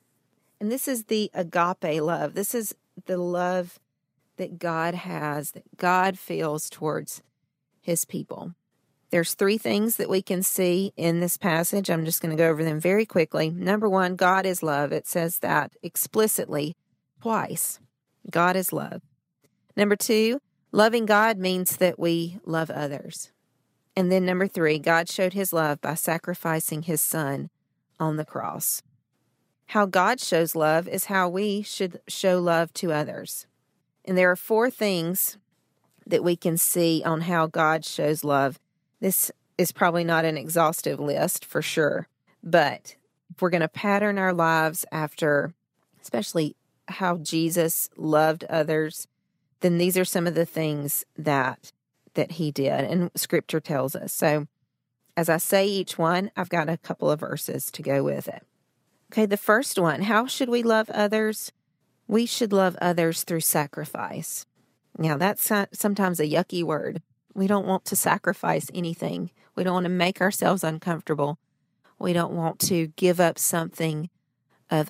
And 0.59 0.71
this 0.71 0.87
is 0.87 1.05
the 1.05 1.31
agape 1.33 2.01
love. 2.01 2.33
This 2.33 2.53
is 2.53 2.75
the 3.05 3.17
love 3.17 3.79
that 4.37 4.59
God 4.59 4.93
has, 4.93 5.51
that 5.51 5.77
God 5.77 6.17
feels 6.17 6.69
towards 6.69 7.21
his 7.81 8.05
people. 8.05 8.53
There's 9.11 9.33
three 9.33 9.57
things 9.57 9.95
that 9.95 10.09
we 10.09 10.21
can 10.21 10.43
see 10.43 10.93
in 10.95 11.19
this 11.19 11.37
passage. 11.37 11.89
I'm 11.89 12.05
just 12.05 12.21
going 12.21 12.35
to 12.35 12.41
go 12.41 12.49
over 12.49 12.63
them 12.63 12.79
very 12.79 13.05
quickly. 13.05 13.49
Number 13.49 13.89
one, 13.89 14.15
God 14.15 14.45
is 14.45 14.61
love. 14.61 14.91
It 14.91 15.07
says 15.07 15.39
that 15.39 15.71
explicitly 15.81 16.75
twice. 17.21 17.79
God 18.29 18.55
is 18.55 18.71
love. 18.71 19.01
Number 19.75 19.95
two, 19.95 20.41
loving 20.71 21.05
God 21.05 21.37
means 21.37 21.77
that 21.77 21.97
we 21.97 22.37
love 22.45 22.69
others. 22.69 23.31
And 23.95 24.11
then 24.11 24.25
number 24.25 24.47
three, 24.47 24.77
God 24.77 25.09
showed 25.09 25.33
his 25.33 25.51
love 25.51 25.81
by 25.81 25.95
sacrificing 25.95 26.83
his 26.83 27.01
son 27.01 27.49
on 27.99 28.17
the 28.17 28.25
cross. 28.25 28.83
How 29.69 29.85
God 29.85 30.19
shows 30.19 30.55
love 30.55 30.87
is 30.87 31.05
how 31.05 31.29
we 31.29 31.61
should 31.61 32.01
show 32.07 32.39
love 32.39 32.73
to 32.73 32.91
others. 32.91 33.45
And 34.03 34.17
there 34.17 34.31
are 34.31 34.35
four 34.35 34.71
things 34.71 35.37
that 36.07 36.23
we 36.23 36.35
can 36.35 36.57
see 36.57 37.03
on 37.05 37.21
how 37.21 37.45
God 37.45 37.85
shows 37.85 38.23
love. 38.23 38.59
This 38.99 39.31
is 39.59 39.71
probably 39.71 40.03
not 40.03 40.25
an 40.25 40.37
exhaustive 40.37 40.99
list 40.99 41.45
for 41.45 41.61
sure, 41.61 42.07
but 42.41 42.95
if 43.29 43.43
we're 43.43 43.51
going 43.51 43.61
to 43.61 43.67
pattern 43.67 44.17
our 44.17 44.33
lives 44.33 44.87
after, 44.91 45.53
especially 46.01 46.55
how 46.87 47.17
Jesus 47.17 47.91
loved 47.95 48.45
others, 48.45 49.07
then 49.59 49.77
these 49.77 49.99
are 49.99 50.05
some 50.05 50.25
of 50.25 50.33
the 50.33 50.47
things 50.47 51.05
that 51.15 51.71
that 52.15 52.31
he 52.31 52.49
did, 52.49 52.85
and 52.85 53.11
scripture 53.13 53.59
tells 53.59 53.95
us. 53.95 54.13
So, 54.13 54.47
as 55.15 55.29
I 55.29 55.37
say 55.37 55.67
each 55.67 55.95
one, 55.95 56.31
I've 56.35 56.49
got 56.49 56.69
a 56.69 56.77
couple 56.77 57.11
of 57.11 57.19
verses 57.19 57.69
to 57.69 57.83
go 57.83 58.03
with 58.03 58.27
it. 58.27 58.43
Okay, 59.11 59.25
the 59.25 59.37
first 59.37 59.79
one 59.79 60.03
how 60.03 60.27
should 60.27 60.49
we 60.49 60.63
love 60.63 60.89
others? 60.91 61.51
We 62.07 62.25
should 62.25 62.53
love 62.53 62.75
others 62.81 63.23
through 63.23 63.41
sacrifice. 63.41 64.45
Now, 64.97 65.17
that's 65.17 65.51
sometimes 65.71 66.19
a 66.19 66.27
yucky 66.27 66.63
word. 66.63 67.01
We 67.33 67.47
don't 67.47 67.67
want 67.67 67.85
to 67.85 67.95
sacrifice 67.95 68.67
anything, 68.73 69.31
we 69.55 69.63
don't 69.63 69.73
want 69.73 69.85
to 69.85 69.89
make 69.89 70.21
ourselves 70.21 70.63
uncomfortable. 70.63 71.37
We 71.99 72.13
don't 72.13 72.33
want 72.33 72.59
to 72.61 72.87
give 72.95 73.19
up 73.19 73.37
something 73.37 74.09
of 74.71 74.89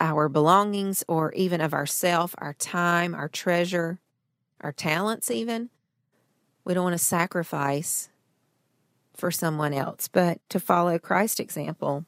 our 0.00 0.28
belongings 0.28 1.04
or 1.06 1.32
even 1.34 1.60
of 1.60 1.72
ourself, 1.72 2.34
our 2.38 2.54
time, 2.54 3.14
our 3.14 3.28
treasure, 3.28 4.00
our 4.60 4.72
talents, 4.72 5.30
even. 5.30 5.70
We 6.64 6.74
don't 6.74 6.84
want 6.84 6.98
to 6.98 7.04
sacrifice 7.04 8.08
for 9.14 9.30
someone 9.30 9.72
else, 9.72 10.08
but 10.08 10.40
to 10.48 10.58
follow 10.58 10.98
Christ's 10.98 11.40
example, 11.40 12.04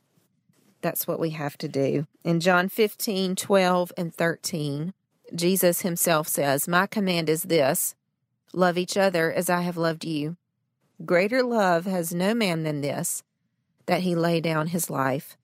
that's 0.82 1.06
what 1.06 1.20
we 1.20 1.30
have 1.30 1.56
to 1.58 1.68
do. 1.68 2.06
In 2.24 2.40
John 2.40 2.68
15, 2.68 3.36
12, 3.36 3.92
and 3.96 4.14
13, 4.14 4.92
Jesus 5.34 5.80
himself 5.80 6.28
says, 6.28 6.68
My 6.68 6.86
command 6.86 7.28
is 7.28 7.44
this 7.44 7.94
love 8.52 8.76
each 8.76 8.96
other 8.96 9.32
as 9.32 9.48
I 9.48 9.62
have 9.62 9.78
loved 9.78 10.04
you. 10.04 10.36
Greater 11.06 11.42
love 11.42 11.86
has 11.86 12.12
no 12.14 12.34
man 12.34 12.64
than 12.64 12.82
this, 12.82 13.22
that 13.86 14.02
he 14.02 14.14
lay 14.14 14.40
down 14.40 14.68
his 14.68 14.90
life 14.90 15.38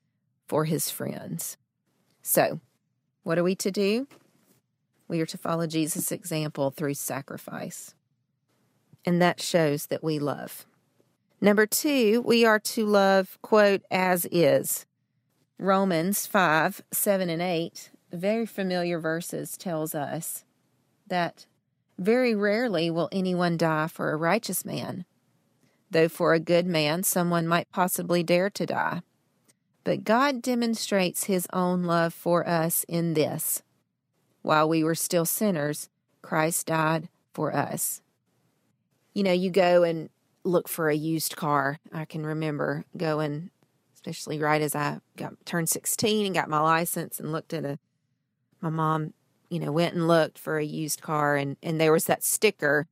for 0.47 0.65
his 0.65 0.91
friends. 0.91 1.57
So, 2.21 2.59
what 3.23 3.39
are 3.39 3.43
we 3.43 3.55
to 3.55 3.71
do? 3.71 4.07
We 5.07 5.21
are 5.21 5.25
to 5.25 5.37
follow 5.37 5.65
Jesus' 5.65 6.11
example 6.11 6.69
through 6.69 6.93
sacrifice 6.93 7.95
and 9.05 9.21
that 9.21 9.41
shows 9.41 9.87
that 9.87 10.03
we 10.03 10.19
love. 10.19 10.65
Number 11.41 11.65
two, 11.65 12.21
we 12.25 12.45
are 12.45 12.59
to 12.59 12.85
love, 12.85 13.37
quote, 13.41 13.81
as 13.89 14.25
is. 14.31 14.85
Romans 15.59 16.25
5 16.25 16.81
7 16.91 17.29
and 17.29 17.41
8, 17.41 17.91
very 18.11 18.45
familiar 18.45 18.99
verses, 18.99 19.57
tells 19.57 19.93
us 19.93 20.45
that 21.07 21.45
very 21.97 22.33
rarely 22.33 22.89
will 22.89 23.09
anyone 23.11 23.57
die 23.57 23.87
for 23.87 24.11
a 24.11 24.17
righteous 24.17 24.63
man, 24.63 25.05
though 25.91 26.07
for 26.07 26.33
a 26.33 26.39
good 26.39 26.65
man 26.65 27.03
someone 27.03 27.47
might 27.47 27.71
possibly 27.71 28.23
dare 28.23 28.49
to 28.49 28.65
die. 28.65 29.01
But 29.83 30.03
God 30.03 30.41
demonstrates 30.41 31.25
his 31.25 31.45
own 31.51 31.83
love 31.83 32.13
for 32.13 32.47
us 32.47 32.85
in 32.87 33.13
this 33.13 33.61
while 34.41 34.69
we 34.69 34.83
were 34.83 34.95
still 34.95 35.25
sinners, 35.25 35.89
Christ 36.21 36.67
died 36.67 37.09
for 37.33 37.53
us 37.53 38.01
you 39.13 39.23
know, 39.23 39.33
you 39.33 39.49
go 39.49 39.83
and 39.83 40.09
look 40.43 40.67
for 40.67 40.89
a 40.89 40.95
used 40.95 41.35
car. 41.35 41.79
I 41.91 42.05
can 42.05 42.25
remember 42.25 42.85
going, 42.95 43.49
especially 43.99 44.39
right 44.39 44.61
as 44.61 44.75
I 44.75 44.99
got 45.17 45.33
turned 45.45 45.67
16 45.67 46.25
and 46.25 46.35
got 46.35 46.49
my 46.49 46.59
license 46.59 47.19
and 47.19 47.33
looked 47.33 47.53
at 47.53 47.65
a, 47.65 47.79
my 48.61 48.69
mom, 48.69 49.13
you 49.49 49.59
know, 49.59 49.73
went 49.73 49.93
and 49.93 50.07
looked 50.07 50.39
for 50.39 50.57
a 50.57 50.63
used 50.63 51.01
car 51.01 51.35
and, 51.35 51.57
and 51.61 51.81
there 51.81 51.91
was 51.91 52.05
that 52.05 52.23
sticker 52.23 52.87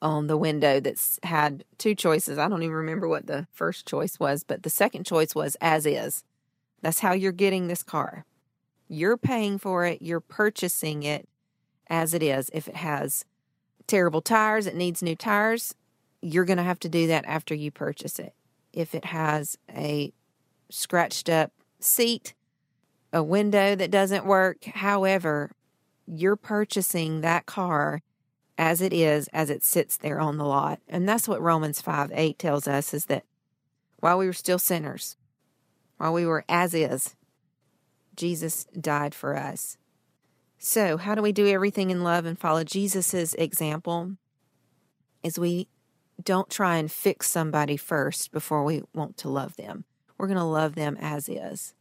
on 0.00 0.28
the 0.28 0.36
window 0.36 0.80
that's 0.80 1.18
had 1.24 1.64
two 1.76 1.94
choices. 1.94 2.38
I 2.38 2.48
don't 2.48 2.62
even 2.62 2.74
remember 2.74 3.06
what 3.06 3.26
the 3.26 3.46
first 3.52 3.86
choice 3.86 4.18
was, 4.18 4.44
but 4.44 4.62
the 4.62 4.70
second 4.70 5.04
choice 5.04 5.34
was 5.34 5.56
as 5.60 5.84
is. 5.84 6.24
That's 6.80 7.00
how 7.00 7.12
you're 7.12 7.32
getting 7.32 7.68
this 7.68 7.82
car. 7.82 8.24
You're 8.88 9.16
paying 9.18 9.58
for 9.58 9.84
it, 9.84 10.00
you're 10.00 10.20
purchasing 10.20 11.02
it 11.02 11.28
as 11.88 12.14
it 12.14 12.22
is. 12.22 12.50
If 12.54 12.66
it 12.66 12.76
has 12.76 13.24
terrible 13.86 14.22
tires, 14.22 14.66
it 14.66 14.74
needs 14.74 15.02
new 15.02 15.16
tires, 15.16 15.74
you're 16.22 16.44
going 16.44 16.56
to 16.56 16.62
have 16.62 16.80
to 16.80 16.88
do 16.88 17.06
that 17.08 17.24
after 17.26 17.54
you 17.54 17.70
purchase 17.70 18.18
it. 18.18 18.34
If 18.72 18.94
it 18.94 19.06
has 19.06 19.58
a 19.70 20.12
scratched 20.70 21.28
up 21.28 21.52
seat, 21.80 22.34
a 23.12 23.22
window 23.22 23.74
that 23.74 23.90
doesn't 23.90 24.26
work, 24.26 24.64
however, 24.64 25.52
you're 26.06 26.36
purchasing 26.36 27.20
that 27.20 27.46
car 27.46 28.02
as 28.58 28.80
it 28.80 28.92
is, 28.92 29.28
as 29.28 29.50
it 29.50 29.62
sits 29.62 29.96
there 29.96 30.20
on 30.20 30.38
the 30.38 30.44
lot. 30.44 30.80
And 30.88 31.08
that's 31.08 31.28
what 31.28 31.42
Romans 31.42 31.80
5 31.80 32.10
8 32.14 32.38
tells 32.38 32.66
us 32.66 32.94
is 32.94 33.06
that 33.06 33.24
while 33.98 34.18
we 34.18 34.26
were 34.26 34.32
still 34.32 34.58
sinners, 34.58 35.16
while 35.98 36.12
we 36.12 36.26
were 36.26 36.44
as 36.48 36.74
is, 36.74 37.16
Jesus 38.14 38.64
died 38.78 39.14
for 39.14 39.36
us. 39.36 39.76
So, 40.58 40.96
how 40.96 41.14
do 41.14 41.22
we 41.22 41.32
do 41.32 41.46
everything 41.46 41.90
in 41.90 42.02
love 42.02 42.24
and 42.24 42.38
follow 42.38 42.64
Jesus' 42.64 43.34
example? 43.34 44.16
Is 45.22 45.38
we 45.38 45.68
don't 46.22 46.48
try 46.48 46.76
and 46.76 46.90
fix 46.90 47.30
somebody 47.30 47.76
first 47.76 48.32
before 48.32 48.64
we 48.64 48.82
want 48.94 49.16
to 49.18 49.28
love 49.28 49.56
them. 49.56 49.84
We're 50.18 50.28
going 50.28 50.38
to 50.38 50.44
love 50.44 50.74
them 50.74 50.96
as 51.00 51.28
is. 51.28 51.74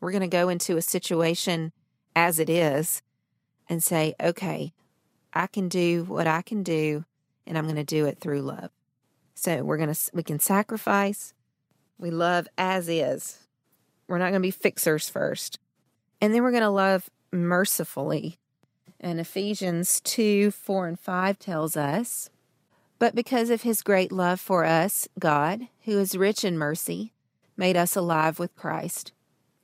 We're 0.00 0.12
going 0.12 0.20
to 0.20 0.26
go 0.26 0.48
into 0.48 0.76
a 0.76 0.82
situation 0.82 1.72
as 2.14 2.38
it 2.38 2.50
is 2.50 3.02
and 3.68 3.82
say, 3.82 4.14
okay, 4.20 4.72
I 5.32 5.46
can 5.46 5.68
do 5.68 6.04
what 6.04 6.26
I 6.26 6.42
can 6.42 6.62
do, 6.62 7.04
and 7.46 7.56
I'm 7.56 7.64
going 7.64 7.76
to 7.76 7.84
do 7.84 8.06
it 8.06 8.20
through 8.20 8.42
love. 8.42 8.70
So 9.34 9.62
we're 9.64 9.78
going 9.78 9.92
to, 9.92 10.10
we 10.12 10.22
can 10.22 10.38
sacrifice. 10.38 11.34
We 11.98 12.10
love 12.10 12.46
as 12.56 12.88
is. 12.88 13.38
We're 14.06 14.18
not 14.18 14.30
going 14.30 14.42
to 14.42 14.46
be 14.46 14.50
fixers 14.50 15.08
first. 15.08 15.58
And 16.20 16.34
then 16.34 16.42
we're 16.42 16.50
going 16.50 16.62
to 16.62 16.70
love 16.70 17.08
mercifully. 17.32 18.38
And 19.00 19.18
Ephesians 19.18 20.00
2 20.02 20.50
4 20.50 20.88
and 20.88 21.00
5 21.00 21.38
tells 21.38 21.76
us, 21.76 22.30
But 22.98 23.14
because 23.14 23.50
of 23.50 23.62
his 23.62 23.82
great 23.82 24.12
love 24.12 24.40
for 24.40 24.64
us, 24.64 25.08
God, 25.18 25.68
who 25.84 25.98
is 25.98 26.16
rich 26.16 26.44
in 26.44 26.56
mercy, 26.56 27.13
made 27.56 27.76
us 27.76 27.96
alive 27.96 28.38
with 28.38 28.54
Christ. 28.56 29.12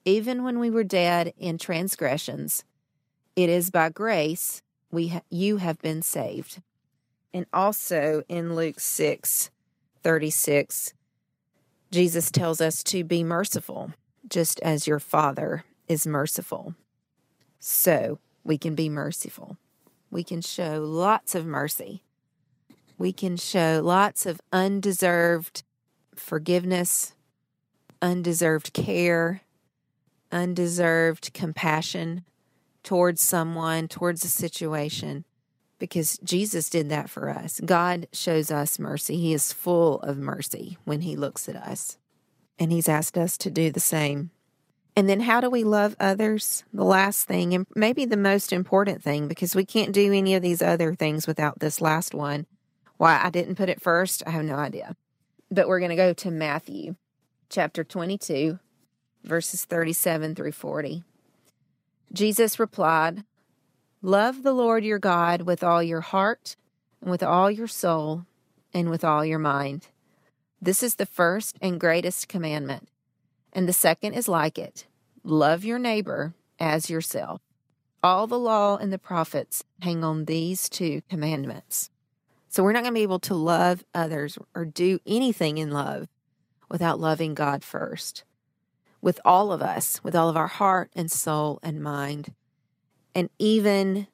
Even 0.05 0.43
when 0.45 0.59
we 0.59 0.71
were 0.71 0.85
dead 0.85 1.33
in 1.39 1.59
transgressions, 1.59 2.65
it 3.37 3.49
is 3.49 3.71
by 3.71 3.89
grace 3.89 4.63
we 4.91 5.09
ha- 5.09 5.23
you 5.31 5.59
have 5.59 5.81
been 5.81 6.03
saved. 6.03 6.61
And 7.33 7.47
also 7.53 8.23
in 8.29 8.55
Luke 8.55 8.81
6 8.81 9.51
36, 10.03 10.95
Jesus 11.91 12.31
tells 12.31 12.61
us 12.61 12.83
to 12.85 13.05
be 13.05 13.23
merciful, 13.23 13.93
just 14.29 14.61
as 14.61 14.87
your 14.87 14.99
Father 14.99 15.65
is 15.89 16.07
merciful. 16.07 16.75
So 17.59 18.19
we 18.43 18.57
can 18.57 18.75
be 18.75 18.89
merciful. 18.89 19.59
We 20.11 20.25
can 20.25 20.41
show 20.41 20.81
lots 20.81 21.35
of 21.35 21.45
mercy. 21.45 22.03
We 22.97 23.13
can 23.13 23.37
show 23.37 23.81
lots 23.85 24.27
of 24.27 24.41
undeserved 24.53 25.63
forgiveness, 26.15 27.15
undeserved 28.03 28.73
care, 28.73 29.43
undeserved 30.33 31.33
compassion 31.33 32.25
towards 32.83 33.21
someone, 33.21 33.89
towards 33.89 34.25
a 34.25 34.29
situation, 34.29 35.25
because 35.79 36.19
Jesus 36.19 36.71
did 36.71 36.89
that 36.91 37.11
for 37.11 37.31
us. 37.31 37.61
God 37.65 38.09
shows 38.13 38.51
us 38.51 38.79
mercy. 38.79 39.17
He 39.17 39.33
is 39.33 39.53
full 39.53 40.01
of 40.01 40.19
mercy 40.19 40.79
when 40.85 41.03
He 41.03 41.17
looks 41.17 41.49
at 41.49 41.57
us, 41.57 41.99
and 42.59 42.73
He's 42.73 42.89
asked 42.89 43.19
us 43.19 43.37
to 43.39 43.51
do 43.51 43.71
the 43.71 43.81
same. 43.81 44.31
And 44.97 45.09
then, 45.09 45.21
how 45.21 45.41
do 45.41 45.49
we 45.49 45.65
love 45.65 45.97
others? 46.01 46.65
The 46.73 46.85
last 46.85 47.27
thing, 47.27 47.55
and 47.55 47.67
maybe 47.77 48.05
the 48.05 48.17
most 48.17 48.53
important 48.53 49.03
thing, 49.03 49.29
because 49.29 49.55
we 49.55 49.65
can't 49.65 49.93
do 49.93 50.13
any 50.13 50.35
of 50.35 50.43
these 50.43 50.63
other 50.63 50.95
things 50.95 51.27
without 51.27 51.61
this 51.61 51.81
last 51.81 52.15
one. 52.15 52.47
Why 52.97 53.21
I 53.23 53.31
didn't 53.31 53.55
put 53.55 53.71
it 53.71 53.81
first, 53.81 54.23
I 54.27 54.31
have 54.31 54.45
no 54.45 54.57
idea. 54.57 54.97
But 55.51 55.69
we're 55.69 55.79
going 55.81 55.91
to 55.91 55.97
go 55.97 56.13
to 56.13 56.31
Matthew 56.31 56.97
chapter 57.51 57.83
22, 57.83 58.61
verses 59.25 59.65
37 59.65 60.37
through 60.37 60.53
40. 60.53 61.03
Jesus 62.13 62.61
replied, 62.61 63.25
Love 64.01 64.45
the 64.45 64.53
Lord 64.53 64.85
your 64.85 65.01
God 65.01 65.43
with 65.43 65.65
all 65.65 65.83
your 65.83 66.01
heart, 66.01 66.57
and 67.03 67.11
with 67.11 67.25
all 67.25 67.51
your 67.51 67.67
soul, 67.67 68.25
and 68.73 68.89
with 68.89 69.05
all 69.05 69.25
your 69.25 69.41
mind. 69.41 69.89
This 70.63 70.83
is 70.83 70.95
the 70.95 71.07
first 71.07 71.59
and 71.61 71.81
greatest 71.81 72.29
commandment. 72.29 72.89
And 73.53 73.69
the 73.69 73.73
second 73.73 74.15
is 74.15 74.29
like 74.29 74.57
it 74.57 74.87
love 75.25 75.65
your 75.65 75.79
neighbor 75.79 76.35
as 76.59 76.89
yourself. 76.89 77.41
All 78.03 78.27
the 78.27 78.39
law 78.39 78.77
and 78.77 78.93
the 78.93 78.99
prophets 78.99 79.65
hang 79.83 80.05
on 80.05 80.25
these 80.25 80.69
two 80.69 81.03
commandments. 81.11 81.91
So 82.49 82.63
we're 82.63 82.73
not 82.73 82.85
going 82.85 82.95
to 82.95 82.99
be 82.99 83.03
able 83.03 83.19
to 83.21 83.35
love 83.35 83.85
others 83.93 84.39
or 84.55 84.65
do 84.65 85.01
anything 85.05 85.59
in 85.59 85.71
love 85.71 86.09
without 86.71 87.01
loving 87.01 87.35
God 87.35 87.65
first. 87.65 88.25
With 89.03 89.21
all 89.25 89.53
of 89.53 89.61
us, 89.61 90.03
with 90.05 90.15
all 90.15 90.29
of 90.29 90.37
our 90.37 90.47
heart 90.47 90.91
and 90.95 91.11
soul 91.11 91.59
and 91.63 91.83
mind. 91.83 92.33
And 93.15 93.29
even 93.39 94.07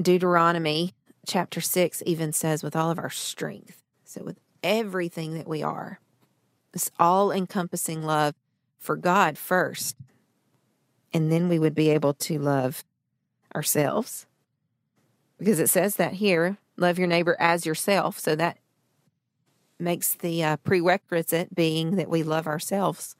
Deuteronomy 0.00 0.94
chapter 1.26 1.60
6 1.60 2.02
even 2.06 2.32
says, 2.32 2.62
with 2.62 2.76
all 2.76 2.90
of 2.90 2.98
our 2.98 3.10
strength. 3.10 3.82
So, 4.04 4.22
with 4.22 4.38
everything 4.62 5.34
that 5.34 5.48
we 5.48 5.62
are, 5.62 6.00
this 6.72 6.90
all 6.98 7.32
encompassing 7.32 8.02
love 8.02 8.34
for 8.78 8.96
God 8.96 9.38
first. 9.38 9.96
And 11.12 11.32
then 11.32 11.48
we 11.48 11.58
would 11.58 11.74
be 11.74 11.90
able 11.90 12.14
to 12.14 12.38
love 12.38 12.84
ourselves. 13.54 14.26
Because 15.38 15.58
it 15.60 15.68
says 15.68 15.96
that 15.96 16.14
here 16.14 16.58
love 16.76 16.98
your 16.98 17.08
neighbor 17.08 17.36
as 17.38 17.64
yourself. 17.64 18.18
So 18.18 18.36
that 18.36 18.58
makes 19.78 20.14
the 20.14 20.42
uh, 20.42 20.56
prerequisite 20.58 21.54
being 21.54 21.96
that 21.96 22.08
we 22.08 22.22
love 22.22 22.46
ourselves. 22.46 23.16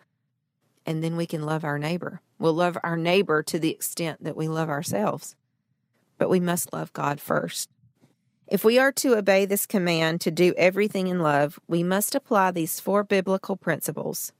And 0.84 1.02
then 1.02 1.16
we 1.16 1.26
can 1.26 1.44
love 1.44 1.64
our 1.64 1.78
neighbor. 1.78 2.20
We'll 2.38 2.54
love 2.54 2.78
our 2.82 2.96
neighbor 2.96 3.42
to 3.42 3.58
the 3.58 3.70
extent 3.70 4.22
that 4.24 4.36
we 4.36 4.48
love 4.48 4.68
ourselves. 4.68 5.34
But 6.18 6.30
we 6.30 6.40
must 6.40 6.72
love 6.72 6.92
God 6.92 7.20
first. 7.20 7.70
If 8.46 8.64
we 8.64 8.78
are 8.78 8.92
to 8.92 9.16
obey 9.16 9.44
this 9.44 9.66
command 9.66 10.20
to 10.20 10.30
do 10.30 10.54
everything 10.56 11.08
in 11.08 11.18
love, 11.18 11.58
we 11.66 11.82
must 11.82 12.14
apply 12.14 12.52
these 12.52 12.78
four 12.78 13.02
biblical 13.02 13.56
principles. 13.56 14.32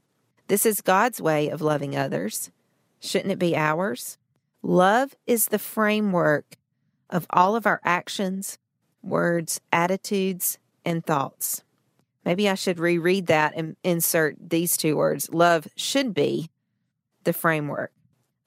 This 0.47 0.65
is 0.65 0.81
God's 0.81 1.21
way 1.21 1.49
of 1.49 1.61
loving 1.61 1.97
others. 1.97 2.53
Shouldn't 3.01 3.33
it 3.33 3.39
be 3.39 3.57
ours? 3.57 4.17
Love 4.63 5.17
is 5.27 5.47
the 5.47 5.59
framework 5.59 6.57
of 7.11 7.27
all 7.31 7.57
of 7.57 7.67
our 7.67 7.81
actions, 7.85 8.59
words, 9.03 9.61
attitudes, 9.73 10.59
and 10.85 11.05
thoughts. 11.05 11.65
Maybe 12.27 12.49
I 12.49 12.55
should 12.55 12.81
reread 12.81 13.29
that 13.29 13.53
and 13.55 13.77
insert 13.85 14.37
these 14.51 14.77
two 14.77 14.97
words. 14.97 15.31
Love 15.33 15.69
should 15.77 16.13
be 16.13 16.51
the 17.23 17.33
framework 17.33 17.93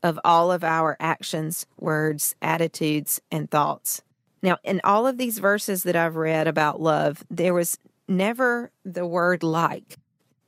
of 0.04 0.20
all 0.26 0.52
of 0.52 0.66
our 0.66 0.98
actions, 1.00 1.66
words, 1.78 2.36
attitudes, 2.42 3.22
and 3.32 3.50
thoughts. 3.50 4.02
Now, 4.44 4.58
in 4.66 4.82
all 4.84 5.08
of 5.08 5.18
these 5.18 5.40
verses 5.40 5.84
that 5.84 5.96
I've 5.96 6.18
read 6.18 6.46
about 6.46 6.82
love, 6.82 7.24
there 7.32 7.54
was 7.54 7.78
never 8.06 8.70
the 8.84 9.06
word 9.06 9.44
like. 9.44 9.96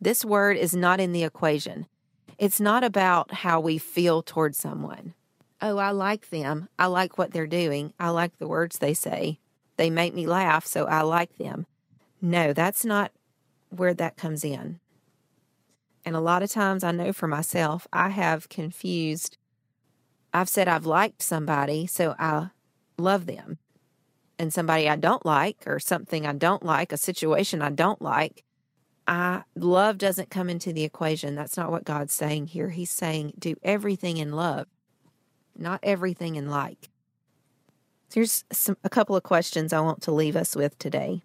This 0.01 0.25
word 0.25 0.57
is 0.57 0.75
not 0.75 0.99
in 0.99 1.13
the 1.13 1.23
equation. 1.23 1.87
It's 2.37 2.59
not 2.59 2.83
about 2.83 3.33
how 3.33 3.61
we 3.61 3.77
feel 3.77 4.21
towards 4.21 4.57
someone. 4.57 5.13
Oh, 5.61 5.77
I 5.77 5.91
like 5.91 6.31
them. 6.31 6.67
I 6.77 6.87
like 6.87 7.17
what 7.17 7.31
they're 7.31 7.47
doing. 7.47 7.93
I 7.97 8.09
like 8.09 8.37
the 8.39 8.47
words 8.47 8.79
they 8.79 8.93
say. 8.93 9.39
They 9.77 9.89
make 9.89 10.13
me 10.13 10.27
laugh, 10.27 10.65
so 10.65 10.85
I 10.85 11.01
like 11.03 11.37
them. 11.37 11.65
No, 12.21 12.51
that's 12.53 12.83
not 12.83 13.11
where 13.71 13.93
that 13.93 14.17
comes 14.17 14.43
in. 14.43 14.79
And 16.05 16.15
a 16.15 16.21
lot 16.21 16.43
of 16.43 16.51
times 16.51 16.83
I 16.83 16.91
know 16.91 17.13
for 17.13 17.27
myself, 17.27 17.87
I 17.93 18.09
have 18.09 18.49
confused. 18.49 19.37
I've 20.33 20.49
said 20.49 20.67
I've 20.67 20.85
liked 20.85 21.21
somebody, 21.21 21.87
so 21.87 22.15
I 22.17 22.49
love 22.97 23.25
them. 23.25 23.59
And 24.39 24.53
somebody 24.53 24.89
I 24.89 24.95
don't 24.95 25.25
like, 25.25 25.63
or 25.67 25.79
something 25.79 26.25
I 26.25 26.33
don't 26.33 26.63
like, 26.63 26.91
a 26.91 26.97
situation 26.97 27.61
I 27.61 27.69
don't 27.69 28.01
like, 28.01 28.43
I 29.07 29.43
love 29.55 29.97
doesn't 29.97 30.29
come 30.29 30.49
into 30.49 30.73
the 30.73 30.83
equation. 30.83 31.35
That's 31.35 31.57
not 31.57 31.71
what 31.71 31.83
God's 31.83 32.13
saying 32.13 32.47
here. 32.47 32.69
He's 32.69 32.89
saying 32.89 33.33
do 33.37 33.55
everything 33.61 34.17
in 34.17 34.31
love, 34.31 34.67
not 35.55 35.79
everything 35.83 36.35
in 36.35 36.49
like. 36.49 36.89
So 38.09 38.15
here's 38.15 38.43
some, 38.51 38.77
a 38.83 38.89
couple 38.89 39.15
of 39.15 39.23
questions 39.23 39.73
I 39.73 39.79
want 39.79 40.01
to 40.03 40.11
leave 40.11 40.35
us 40.35 40.55
with 40.55 40.77
today. 40.79 41.23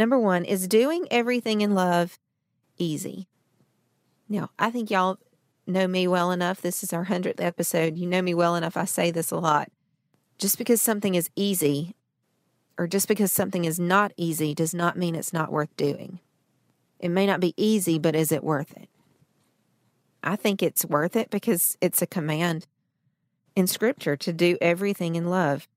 Number 0.00 0.18
one 0.18 0.46
is 0.46 0.66
doing 0.66 1.06
everything 1.10 1.60
in 1.60 1.74
love 1.74 2.18
easy. 2.78 3.28
Now, 4.30 4.48
I 4.58 4.70
think 4.70 4.90
y'all 4.90 5.18
know 5.66 5.86
me 5.86 6.08
well 6.08 6.30
enough. 6.30 6.62
This 6.62 6.82
is 6.82 6.94
our 6.94 7.04
100th 7.04 7.38
episode. 7.38 7.98
You 7.98 8.06
know 8.06 8.22
me 8.22 8.32
well 8.32 8.56
enough. 8.56 8.78
I 8.78 8.86
say 8.86 9.10
this 9.10 9.30
a 9.30 9.36
lot. 9.36 9.70
Just 10.38 10.56
because 10.56 10.80
something 10.80 11.16
is 11.16 11.28
easy 11.36 11.96
or 12.78 12.86
just 12.86 13.08
because 13.08 13.30
something 13.30 13.66
is 13.66 13.78
not 13.78 14.14
easy 14.16 14.54
does 14.54 14.72
not 14.72 14.96
mean 14.96 15.14
it's 15.14 15.34
not 15.34 15.52
worth 15.52 15.76
doing. 15.76 16.18
It 16.98 17.10
may 17.10 17.26
not 17.26 17.40
be 17.40 17.52
easy, 17.58 17.98
but 17.98 18.16
is 18.16 18.32
it 18.32 18.42
worth 18.42 18.74
it? 18.78 18.88
I 20.22 20.34
think 20.34 20.62
it's 20.62 20.86
worth 20.86 21.14
it 21.14 21.28
because 21.28 21.76
it's 21.82 22.00
a 22.00 22.06
command 22.06 22.66
in 23.54 23.66
Scripture 23.66 24.16
to 24.16 24.32
do 24.32 24.56
everything 24.62 25.14
in 25.14 25.28
love. 25.28 25.68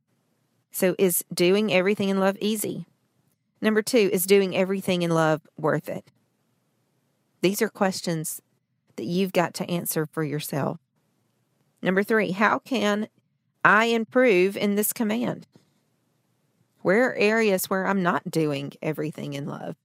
So, 0.71 0.95
is 0.97 1.25
doing 1.33 1.73
everything 1.73 2.07
in 2.07 2.21
love 2.21 2.37
easy? 2.39 2.85
Number 3.63 3.81
two, 3.81 4.09
is 4.11 4.25
doing 4.25 4.57
everything 4.57 5.03
in 5.03 5.11
love 5.11 5.39
worth 5.57 5.87
it? 5.87 6.11
These 7.39 7.61
are 7.61 7.69
questions 7.69 8.41
that 8.97 9.05
you've 9.05 9.31
got 9.31 9.53
to 9.53 9.71
answer 9.71 10.05
for 10.05 10.21
yourself. 10.21 10.79
Number 11.81 12.03
three, 12.03 12.31
how 12.31 12.59
can 12.59 13.07
I 13.63 13.85
improve 13.85 14.57
in 14.57 14.75
this 14.75 14.91
command? 14.91 15.47
Where 16.81 17.11
are 17.11 17.15
areas 17.15 17.69
where 17.69 17.87
I'm 17.87 18.03
not 18.03 18.29
doing 18.29 18.73
everything 18.81 19.31
in 19.31 19.47
love? 19.47 19.77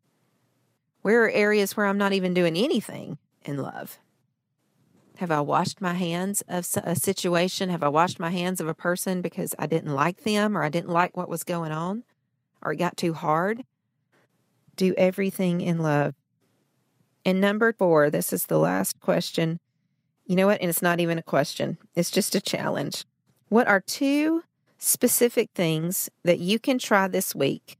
Where 1.03 1.27
are 1.27 1.31
areas 1.31 1.77
where 1.77 1.87
I'm 1.87 1.99
not 1.99 2.13
even 2.13 2.35
doing 2.35 2.57
anything 2.57 3.19
in 3.45 3.59
love? 3.59 4.01
Have 5.19 5.31
I 5.31 5.41
washed 5.41 5.81
my 5.81 5.95
hands 5.95 6.43
of 6.49 6.67
a 6.83 6.97
situation? 6.97 7.71
Have 7.71 7.85
I 7.85 7.89
washed 7.91 8.19
my 8.19 8.31
hands 8.31 8.61
of 8.61 8.67
a 8.67 8.75
person 8.75 9.23
because 9.23 9.55
I 9.57 9.69
didn't 9.69 9.95
like 9.95 10.25
them 10.25 10.59
or 10.59 10.65
I 10.65 10.69
didn't 10.69 10.91
like 10.91 11.17
what 11.17 11.29
was 11.29 11.45
going 11.45 11.71
on 11.71 12.03
or 12.63 12.73
it 12.73 12.77
got 12.77 12.97
too 12.97 13.15
hard? 13.15 13.65
Do 14.77 14.95
everything 14.97 15.61
in 15.61 15.79
love. 15.79 16.15
And 17.25 17.41
number 17.41 17.73
four, 17.73 18.11
this 18.11 18.33
is 18.33 18.47
the 18.47 18.59
last 18.59 19.01
question. 19.01 19.61
You 20.27 20.37
know 20.37 20.47
what? 20.47 20.61
And 20.61 20.71
it's 20.71 20.83
not 20.83 21.01
even 21.01 21.19
a 21.19 21.23
question, 21.23 21.79
it's 21.95 22.11
just 22.11 22.35
a 22.35 22.41
challenge. 22.41 23.05
What 23.49 23.67
are 23.67 23.81
two 23.81 24.43
specific 24.79 25.51
things 25.55 26.09
that 26.23 26.39
you 26.39 26.59
can 26.59 26.79
try 26.79 27.09
this 27.09 27.35
week 27.35 27.77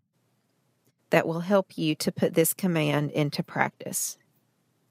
that 1.11 1.27
will 1.27 1.41
help 1.41 1.77
you 1.77 1.95
to 1.95 2.13
put 2.13 2.35
this 2.35 2.53
command 2.53 3.11
into 3.13 3.43
practice? 3.43 4.19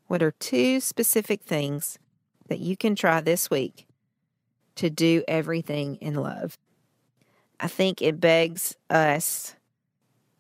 What 0.08 0.24
are 0.24 0.32
two 0.32 0.80
specific 0.80 1.44
things 1.44 2.00
that 2.48 2.60
you 2.60 2.78
can 2.78 2.96
try 2.96 3.20
this 3.22 3.50
week 3.50 3.88
to 4.76 4.90
do 4.90 5.24
everything 5.28 5.96
in 5.96 6.16
love? 6.16 6.58
I 7.60 7.68
think 7.68 8.02
it 8.02 8.22
begs 8.22 8.76
us 8.90 9.56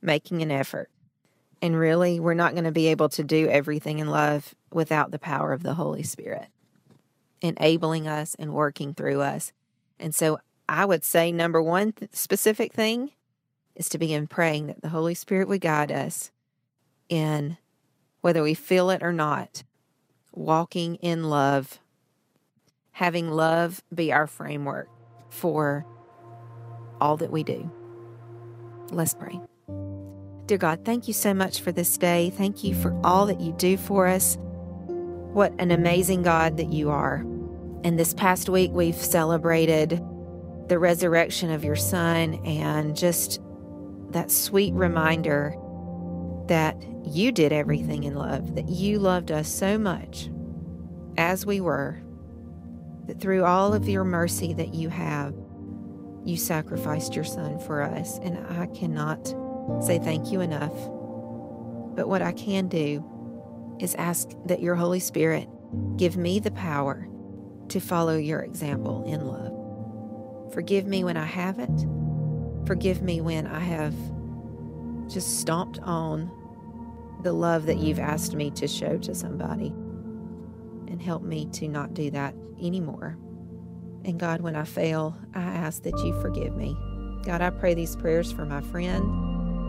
making 0.07 0.41
an 0.41 0.49
effort. 0.49 0.89
And 1.61 1.77
really, 1.77 2.19
we're 2.19 2.33
not 2.33 2.53
going 2.53 2.63
to 2.63 2.71
be 2.71 2.87
able 2.87 3.09
to 3.09 3.23
do 3.23 3.47
everything 3.47 3.99
in 3.99 4.07
love 4.07 4.55
without 4.71 5.11
the 5.11 5.19
power 5.19 5.53
of 5.53 5.61
the 5.61 5.75
Holy 5.75 6.03
Spirit 6.03 6.47
enabling 7.41 8.07
us 8.07 8.35
and 8.39 8.53
working 8.53 8.93
through 8.93 9.21
us. 9.21 9.51
And 9.99 10.13
so 10.13 10.39
I 10.67 10.85
would 10.85 11.03
say 11.03 11.31
number 11.31 11.61
one 11.61 11.91
th- 11.91 12.11
specific 12.13 12.73
thing 12.73 13.11
is 13.75 13.89
to 13.89 13.97
begin 13.97 14.27
praying 14.27 14.67
that 14.67 14.81
the 14.81 14.89
Holy 14.89 15.13
Spirit 15.13 15.47
would 15.47 15.61
guide 15.61 15.91
us 15.91 16.31
in 17.09 17.57
whether 18.21 18.41
we 18.41 18.53
feel 18.53 18.89
it 18.89 19.03
or 19.03 19.13
not, 19.13 19.63
walking 20.33 20.95
in 20.95 21.29
love, 21.29 21.79
having 22.91 23.29
love 23.29 23.83
be 23.93 24.11
our 24.11 24.27
framework 24.27 24.89
for 25.29 25.85
all 26.99 27.17
that 27.17 27.31
we 27.31 27.43
do. 27.43 27.71
Let's 28.91 29.13
pray. 29.13 29.39
Dear 30.47 30.57
God, 30.57 30.85
thank 30.85 31.09
you 31.09 31.13
so 31.13 31.33
much 31.33 31.59
for 31.59 31.73
this 31.73 31.97
day. 31.97 32.29
Thank 32.29 32.63
you 32.63 32.73
for 32.73 32.97
all 33.03 33.25
that 33.25 33.41
you 33.41 33.51
do 33.51 33.75
for 33.75 34.07
us. 34.07 34.37
What 34.39 35.51
an 35.59 35.71
amazing 35.71 36.23
God 36.23 36.55
that 36.55 36.71
you 36.71 36.89
are. 36.89 37.15
And 37.83 37.99
this 37.99 38.13
past 38.13 38.47
week, 38.47 38.71
we've 38.71 38.95
celebrated 38.95 40.01
the 40.69 40.79
resurrection 40.79 41.51
of 41.51 41.65
your 41.65 41.75
Son 41.75 42.35
and 42.45 42.95
just 42.95 43.41
that 44.11 44.31
sweet 44.31 44.73
reminder 44.73 45.53
that 46.47 46.81
you 47.03 47.33
did 47.33 47.51
everything 47.51 48.05
in 48.05 48.15
love, 48.15 48.55
that 48.55 48.69
you 48.69 48.99
loved 48.99 49.31
us 49.31 49.49
so 49.49 49.77
much 49.77 50.29
as 51.17 51.45
we 51.45 51.59
were, 51.59 52.01
that 53.07 53.19
through 53.19 53.43
all 53.43 53.73
of 53.73 53.89
your 53.89 54.05
mercy 54.05 54.53
that 54.53 54.73
you 54.73 54.87
have, 54.87 55.35
you 56.23 56.37
sacrificed 56.37 57.15
your 57.15 57.25
son 57.25 57.59
for 57.59 57.81
us. 57.81 58.17
And 58.19 58.37
I 58.57 58.67
cannot 58.67 59.35
say 59.81 59.99
thank 59.99 60.31
you 60.31 60.41
enough. 60.41 60.73
But 61.95 62.07
what 62.07 62.21
I 62.21 62.31
can 62.31 62.67
do 62.67 63.03
is 63.79 63.95
ask 63.95 64.29
that 64.45 64.61
your 64.61 64.75
Holy 64.75 64.99
Spirit 64.99 65.47
give 65.97 66.17
me 66.17 66.39
the 66.39 66.51
power 66.51 67.07
to 67.69 67.79
follow 67.79 68.15
your 68.17 68.41
example 68.41 69.03
in 69.05 69.27
love. 69.27 70.53
Forgive 70.53 70.85
me 70.85 71.03
when 71.03 71.17
I 71.17 71.25
haven't. 71.25 71.85
Forgive 72.65 73.01
me 73.01 73.21
when 73.21 73.47
I 73.47 73.59
have 73.59 73.93
just 75.07 75.39
stomped 75.39 75.79
on 75.79 76.31
the 77.23 77.33
love 77.33 77.65
that 77.65 77.77
you've 77.77 77.99
asked 77.99 78.35
me 78.35 78.51
to 78.51 78.67
show 78.67 78.97
to 78.99 79.15
somebody. 79.15 79.73
And 80.87 81.01
help 81.01 81.23
me 81.23 81.47
to 81.53 81.67
not 81.67 81.93
do 81.93 82.09
that 82.11 82.33
anymore. 82.61 83.17
And 84.05 84.19
God, 84.19 84.41
when 84.41 84.55
I 84.55 84.63
fail, 84.63 85.17
I 85.33 85.41
ask 85.41 85.83
that 85.83 85.97
you 85.99 86.19
forgive 86.21 86.55
me. 86.55 86.75
God, 87.23 87.41
I 87.41 87.49
pray 87.49 87.73
these 87.73 87.95
prayers 87.95 88.31
for 88.31 88.45
my 88.45 88.61
friend. 88.61 89.26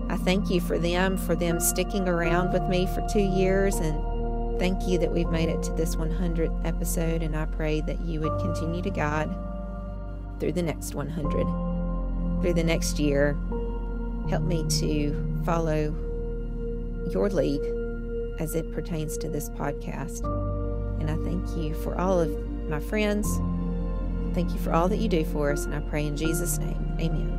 I 0.08 0.16
thank 0.16 0.50
you 0.50 0.60
for 0.60 0.78
them, 0.78 1.16
for 1.16 1.34
them 1.34 1.60
sticking 1.60 2.08
around 2.08 2.52
with 2.52 2.62
me 2.64 2.86
for 2.94 3.06
two 3.08 3.22
years. 3.22 3.76
And 3.76 4.58
thank 4.58 4.86
you 4.86 4.98
that 4.98 5.10
we've 5.10 5.28
made 5.28 5.48
it 5.48 5.62
to 5.64 5.72
this 5.72 5.96
100th 5.96 6.66
episode. 6.66 7.22
And 7.22 7.36
I 7.36 7.46
pray 7.46 7.80
that 7.82 8.00
you 8.00 8.20
would 8.20 8.40
continue 8.40 8.82
to 8.82 8.90
guide 8.90 9.30
through 10.40 10.52
the 10.52 10.62
next 10.62 10.94
100, 10.94 12.42
through 12.42 12.54
the 12.54 12.64
next 12.64 12.98
year. 12.98 13.36
Help 14.30 14.42
me 14.42 14.64
to 14.80 15.42
follow 15.44 15.94
your 17.10 17.28
lead 17.30 17.60
as 18.40 18.54
it 18.54 18.72
pertains 18.72 19.16
to 19.18 19.28
this 19.28 19.48
podcast. 19.50 20.24
And 21.00 21.10
I 21.10 21.16
thank 21.24 21.56
you 21.56 21.74
for 21.82 21.98
all 21.98 22.20
of 22.20 22.30
my 22.68 22.80
friends, 22.80 23.26
Thank 24.34 24.52
you 24.52 24.60
for 24.60 24.72
all 24.72 24.88
that 24.88 24.98
you 24.98 25.08
do 25.08 25.24
for 25.24 25.50
us, 25.50 25.64
and 25.64 25.74
I 25.74 25.80
pray 25.80 26.06
in 26.06 26.16
Jesus' 26.16 26.58
name. 26.58 26.96
Amen. 27.00 27.37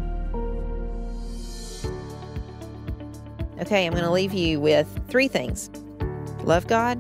Okay, 3.62 3.86
I'm 3.86 3.92
going 3.92 4.04
to 4.04 4.12
leave 4.12 4.34
you 4.34 4.60
with 4.60 4.88
three 5.10 5.28
things 5.28 5.70
love 6.44 6.68
God, 6.68 7.00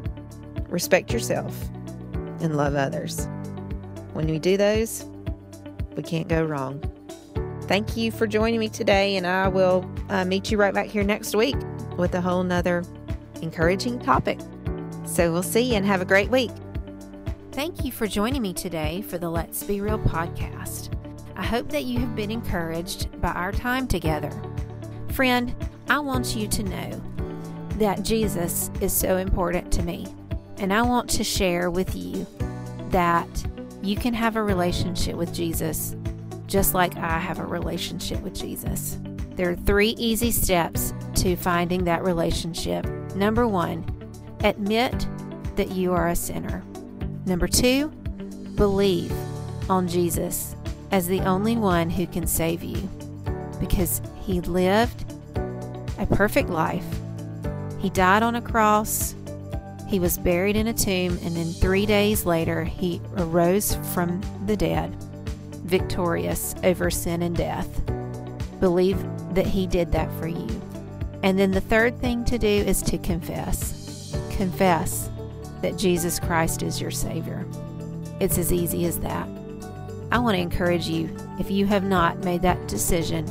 respect 0.69 1.11
yourself, 1.11 1.55
and 2.41 2.57
love 2.57 2.75
others. 2.75 3.27
When 4.13 4.27
we 4.27 4.39
do 4.39 4.57
those, 4.57 5.05
we 5.95 6.03
can't 6.03 6.27
go 6.27 6.43
wrong. 6.43 6.83
Thank 7.63 7.95
you 7.95 8.11
for 8.11 8.27
joining 8.27 8.59
me 8.59 8.67
today, 8.67 9.15
and 9.15 9.25
I 9.25 9.47
will 9.47 9.89
uh, 10.09 10.25
meet 10.25 10.51
you 10.51 10.57
right 10.57 10.73
back 10.73 10.87
here 10.87 11.03
next 11.03 11.35
week 11.35 11.55
with 11.97 12.15
a 12.15 12.21
whole 12.21 12.43
nother 12.43 12.83
encouraging 13.41 13.99
topic. 13.99 14.39
So 15.05 15.31
we'll 15.31 15.43
see 15.43 15.61
you 15.61 15.75
and 15.75 15.85
have 15.85 16.01
a 16.01 16.05
great 16.05 16.29
week. 16.29 16.51
Thank 17.51 17.85
you 17.85 17.91
for 17.91 18.07
joining 18.07 18.41
me 18.41 18.53
today 18.53 19.01
for 19.03 19.17
the 19.17 19.29
Let's 19.29 19.63
Be 19.63 19.81
Real 19.81 19.99
podcast. 19.99 20.93
I 21.35 21.43
hope 21.45 21.69
that 21.69 21.85
you 21.85 21.99
have 21.99 22.15
been 22.15 22.31
encouraged 22.31 23.21
by 23.21 23.31
our 23.31 23.51
time 23.51 23.87
together. 23.87 24.31
Friend, 25.11 25.55
I 25.89 25.97
want 25.99 26.36
you 26.36 26.47
to 26.47 26.63
know 26.63 27.02
that 27.78 28.04
Jesus 28.04 28.69
is 28.80 28.93
so 28.93 29.17
important 29.17 29.71
to 29.73 29.82
me, 29.82 30.06
and 30.58 30.71
I 30.71 30.84
want 30.84 31.10
to 31.12 31.23
share 31.23 31.71
with 31.71 31.95
you 31.95 32.28
that 32.91 33.28
you 33.82 33.95
can 33.95 34.13
have 34.13 34.36
a 34.36 34.43
relationship 34.43 35.15
with 35.15 35.34
Jesus 35.34 35.95
just 36.45 36.73
like 36.73 36.95
I 36.97 37.17
have 37.17 37.39
a 37.39 37.45
relationship 37.45 38.21
with 38.21 38.34
Jesus. 38.34 38.99
There 39.32 39.49
are 39.49 39.56
three 39.56 39.95
easy 39.97 40.32
steps 40.32 40.93
to 41.15 41.36
finding 41.36 41.86
that 41.86 42.04
relationship. 42.04 42.86
Number 43.15 43.47
one, 43.47 43.86
admit 44.43 45.08
that 45.56 45.71
you 45.71 45.93
are 45.93 46.10
a 46.10 46.15
sinner. 46.15 46.63
Number 47.25 47.47
two, 47.47 47.89
believe 48.56 49.13
on 49.69 49.88
Jesus 49.88 50.56
as 50.91 51.08
the 51.08 51.21
only 51.21 51.56
one 51.56 51.89
who 51.89 52.06
can 52.06 52.28
save 52.28 52.63
you 52.63 52.89
because 53.60 54.02
he 54.21 54.41
lived 54.41 55.06
a 55.99 56.05
perfect 56.05 56.49
life. 56.49 56.85
He 57.79 57.89
died 57.89 58.23
on 58.23 58.35
a 58.35 58.41
cross. 58.41 59.15
He 59.88 59.99
was 59.99 60.17
buried 60.17 60.55
in 60.55 60.67
a 60.67 60.73
tomb, 60.73 61.19
and 61.23 61.35
then 61.35 61.51
three 61.51 61.85
days 61.85 62.25
later, 62.25 62.63
he 62.63 63.01
arose 63.17 63.75
from 63.93 64.21
the 64.45 64.55
dead, 64.55 64.95
victorious 65.65 66.55
over 66.63 66.89
sin 66.89 67.21
and 67.21 67.35
death. 67.35 67.67
Believe 68.59 69.03
that 69.33 69.47
he 69.47 69.67
did 69.67 69.91
that 69.91 70.12
for 70.19 70.27
you. 70.27 70.47
And 71.23 71.38
then 71.38 71.51
the 71.51 71.62
third 71.62 71.99
thing 71.99 72.23
to 72.25 72.38
do 72.38 72.47
is 72.47 72.81
to 72.83 72.97
confess. 72.97 74.15
Confess 74.31 75.09
that 75.62 75.77
Jesus 75.77 76.19
Christ 76.19 76.63
is 76.63 76.79
your 76.79 76.91
Savior. 76.91 77.45
It's 78.19 78.38
as 78.38 78.53
easy 78.53 78.85
as 78.85 78.99
that. 78.99 79.27
I 80.12 80.19
want 80.19 80.35
to 80.35 80.41
encourage 80.41 80.88
you, 80.88 81.15
if 81.39 81.51
you 81.51 81.65
have 81.65 81.83
not 81.83 82.23
made 82.23 82.41
that 82.41 82.67
decision 82.67 83.25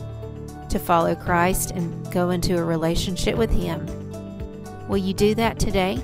to 0.70 0.78
follow 0.78 1.14
Christ 1.14 1.70
and 1.72 2.12
go 2.12 2.30
into 2.30 2.58
a 2.58 2.64
relationship 2.64 3.36
with 3.36 3.50
Him, 3.50 3.86
will 4.88 4.98
you 4.98 5.14
do 5.14 5.34
that 5.34 5.58
today? 5.58 6.00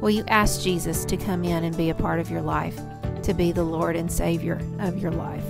Will 0.00 0.10
you 0.10 0.24
ask 0.28 0.62
Jesus 0.62 1.04
to 1.04 1.16
come 1.16 1.44
in 1.44 1.64
and 1.64 1.76
be 1.76 1.90
a 1.90 1.94
part 1.94 2.20
of 2.20 2.30
your 2.30 2.40
life, 2.40 2.78
to 3.22 3.34
be 3.34 3.52
the 3.52 3.62
Lord 3.62 3.96
and 3.96 4.10
Savior 4.10 4.60
of 4.78 4.98
your 4.98 5.10
life, 5.12 5.44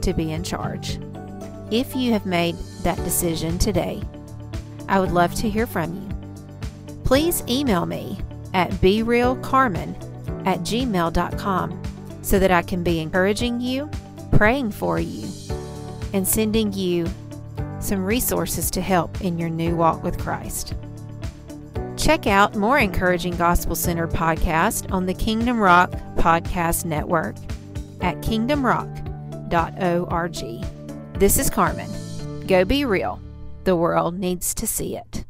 to 0.00 0.12
be 0.12 0.32
in 0.32 0.42
charge? 0.42 0.98
If 1.70 1.94
you 1.94 2.12
have 2.12 2.24
made 2.24 2.56
that 2.82 2.96
decision 2.98 3.58
today, 3.58 4.02
I 4.88 5.00
would 5.00 5.12
love 5.12 5.34
to 5.34 5.50
hear 5.50 5.66
from 5.66 5.94
you. 5.94 7.04
Please 7.04 7.42
email 7.46 7.84
me 7.84 8.18
at 8.54 8.70
berealcarmen 8.70 10.46
at 10.46 10.60
gmail.com 10.60 11.82
so 12.22 12.38
that 12.38 12.50
I 12.50 12.62
can 12.62 12.82
be 12.82 13.00
encouraging 13.00 13.60
you, 13.60 13.90
praying 14.32 14.70
for 14.70 14.98
you, 14.98 15.28
and 16.12 16.26
sending 16.26 16.72
you 16.72 17.06
some 17.80 18.04
resources 18.04 18.70
to 18.72 18.80
help 18.80 19.20
in 19.20 19.38
your 19.38 19.50
new 19.50 19.76
walk 19.76 20.02
with 20.02 20.18
Christ. 20.18 20.74
Check 21.96 22.26
out 22.26 22.56
more 22.56 22.78
encouraging 22.78 23.36
gospel 23.36 23.74
centered 23.74 24.10
podcasts 24.10 24.90
on 24.92 25.06
the 25.06 25.14
Kingdom 25.14 25.60
Rock 25.60 25.90
Podcast 26.16 26.84
Network 26.84 27.36
at 28.00 28.16
kingdomrock.org. 28.22 31.18
This 31.18 31.38
is 31.38 31.50
Carmen. 31.50 31.90
Go 32.46 32.64
be 32.64 32.84
real. 32.84 33.20
The 33.64 33.76
world 33.76 34.18
needs 34.18 34.54
to 34.54 34.66
see 34.66 34.96
it. 34.96 35.24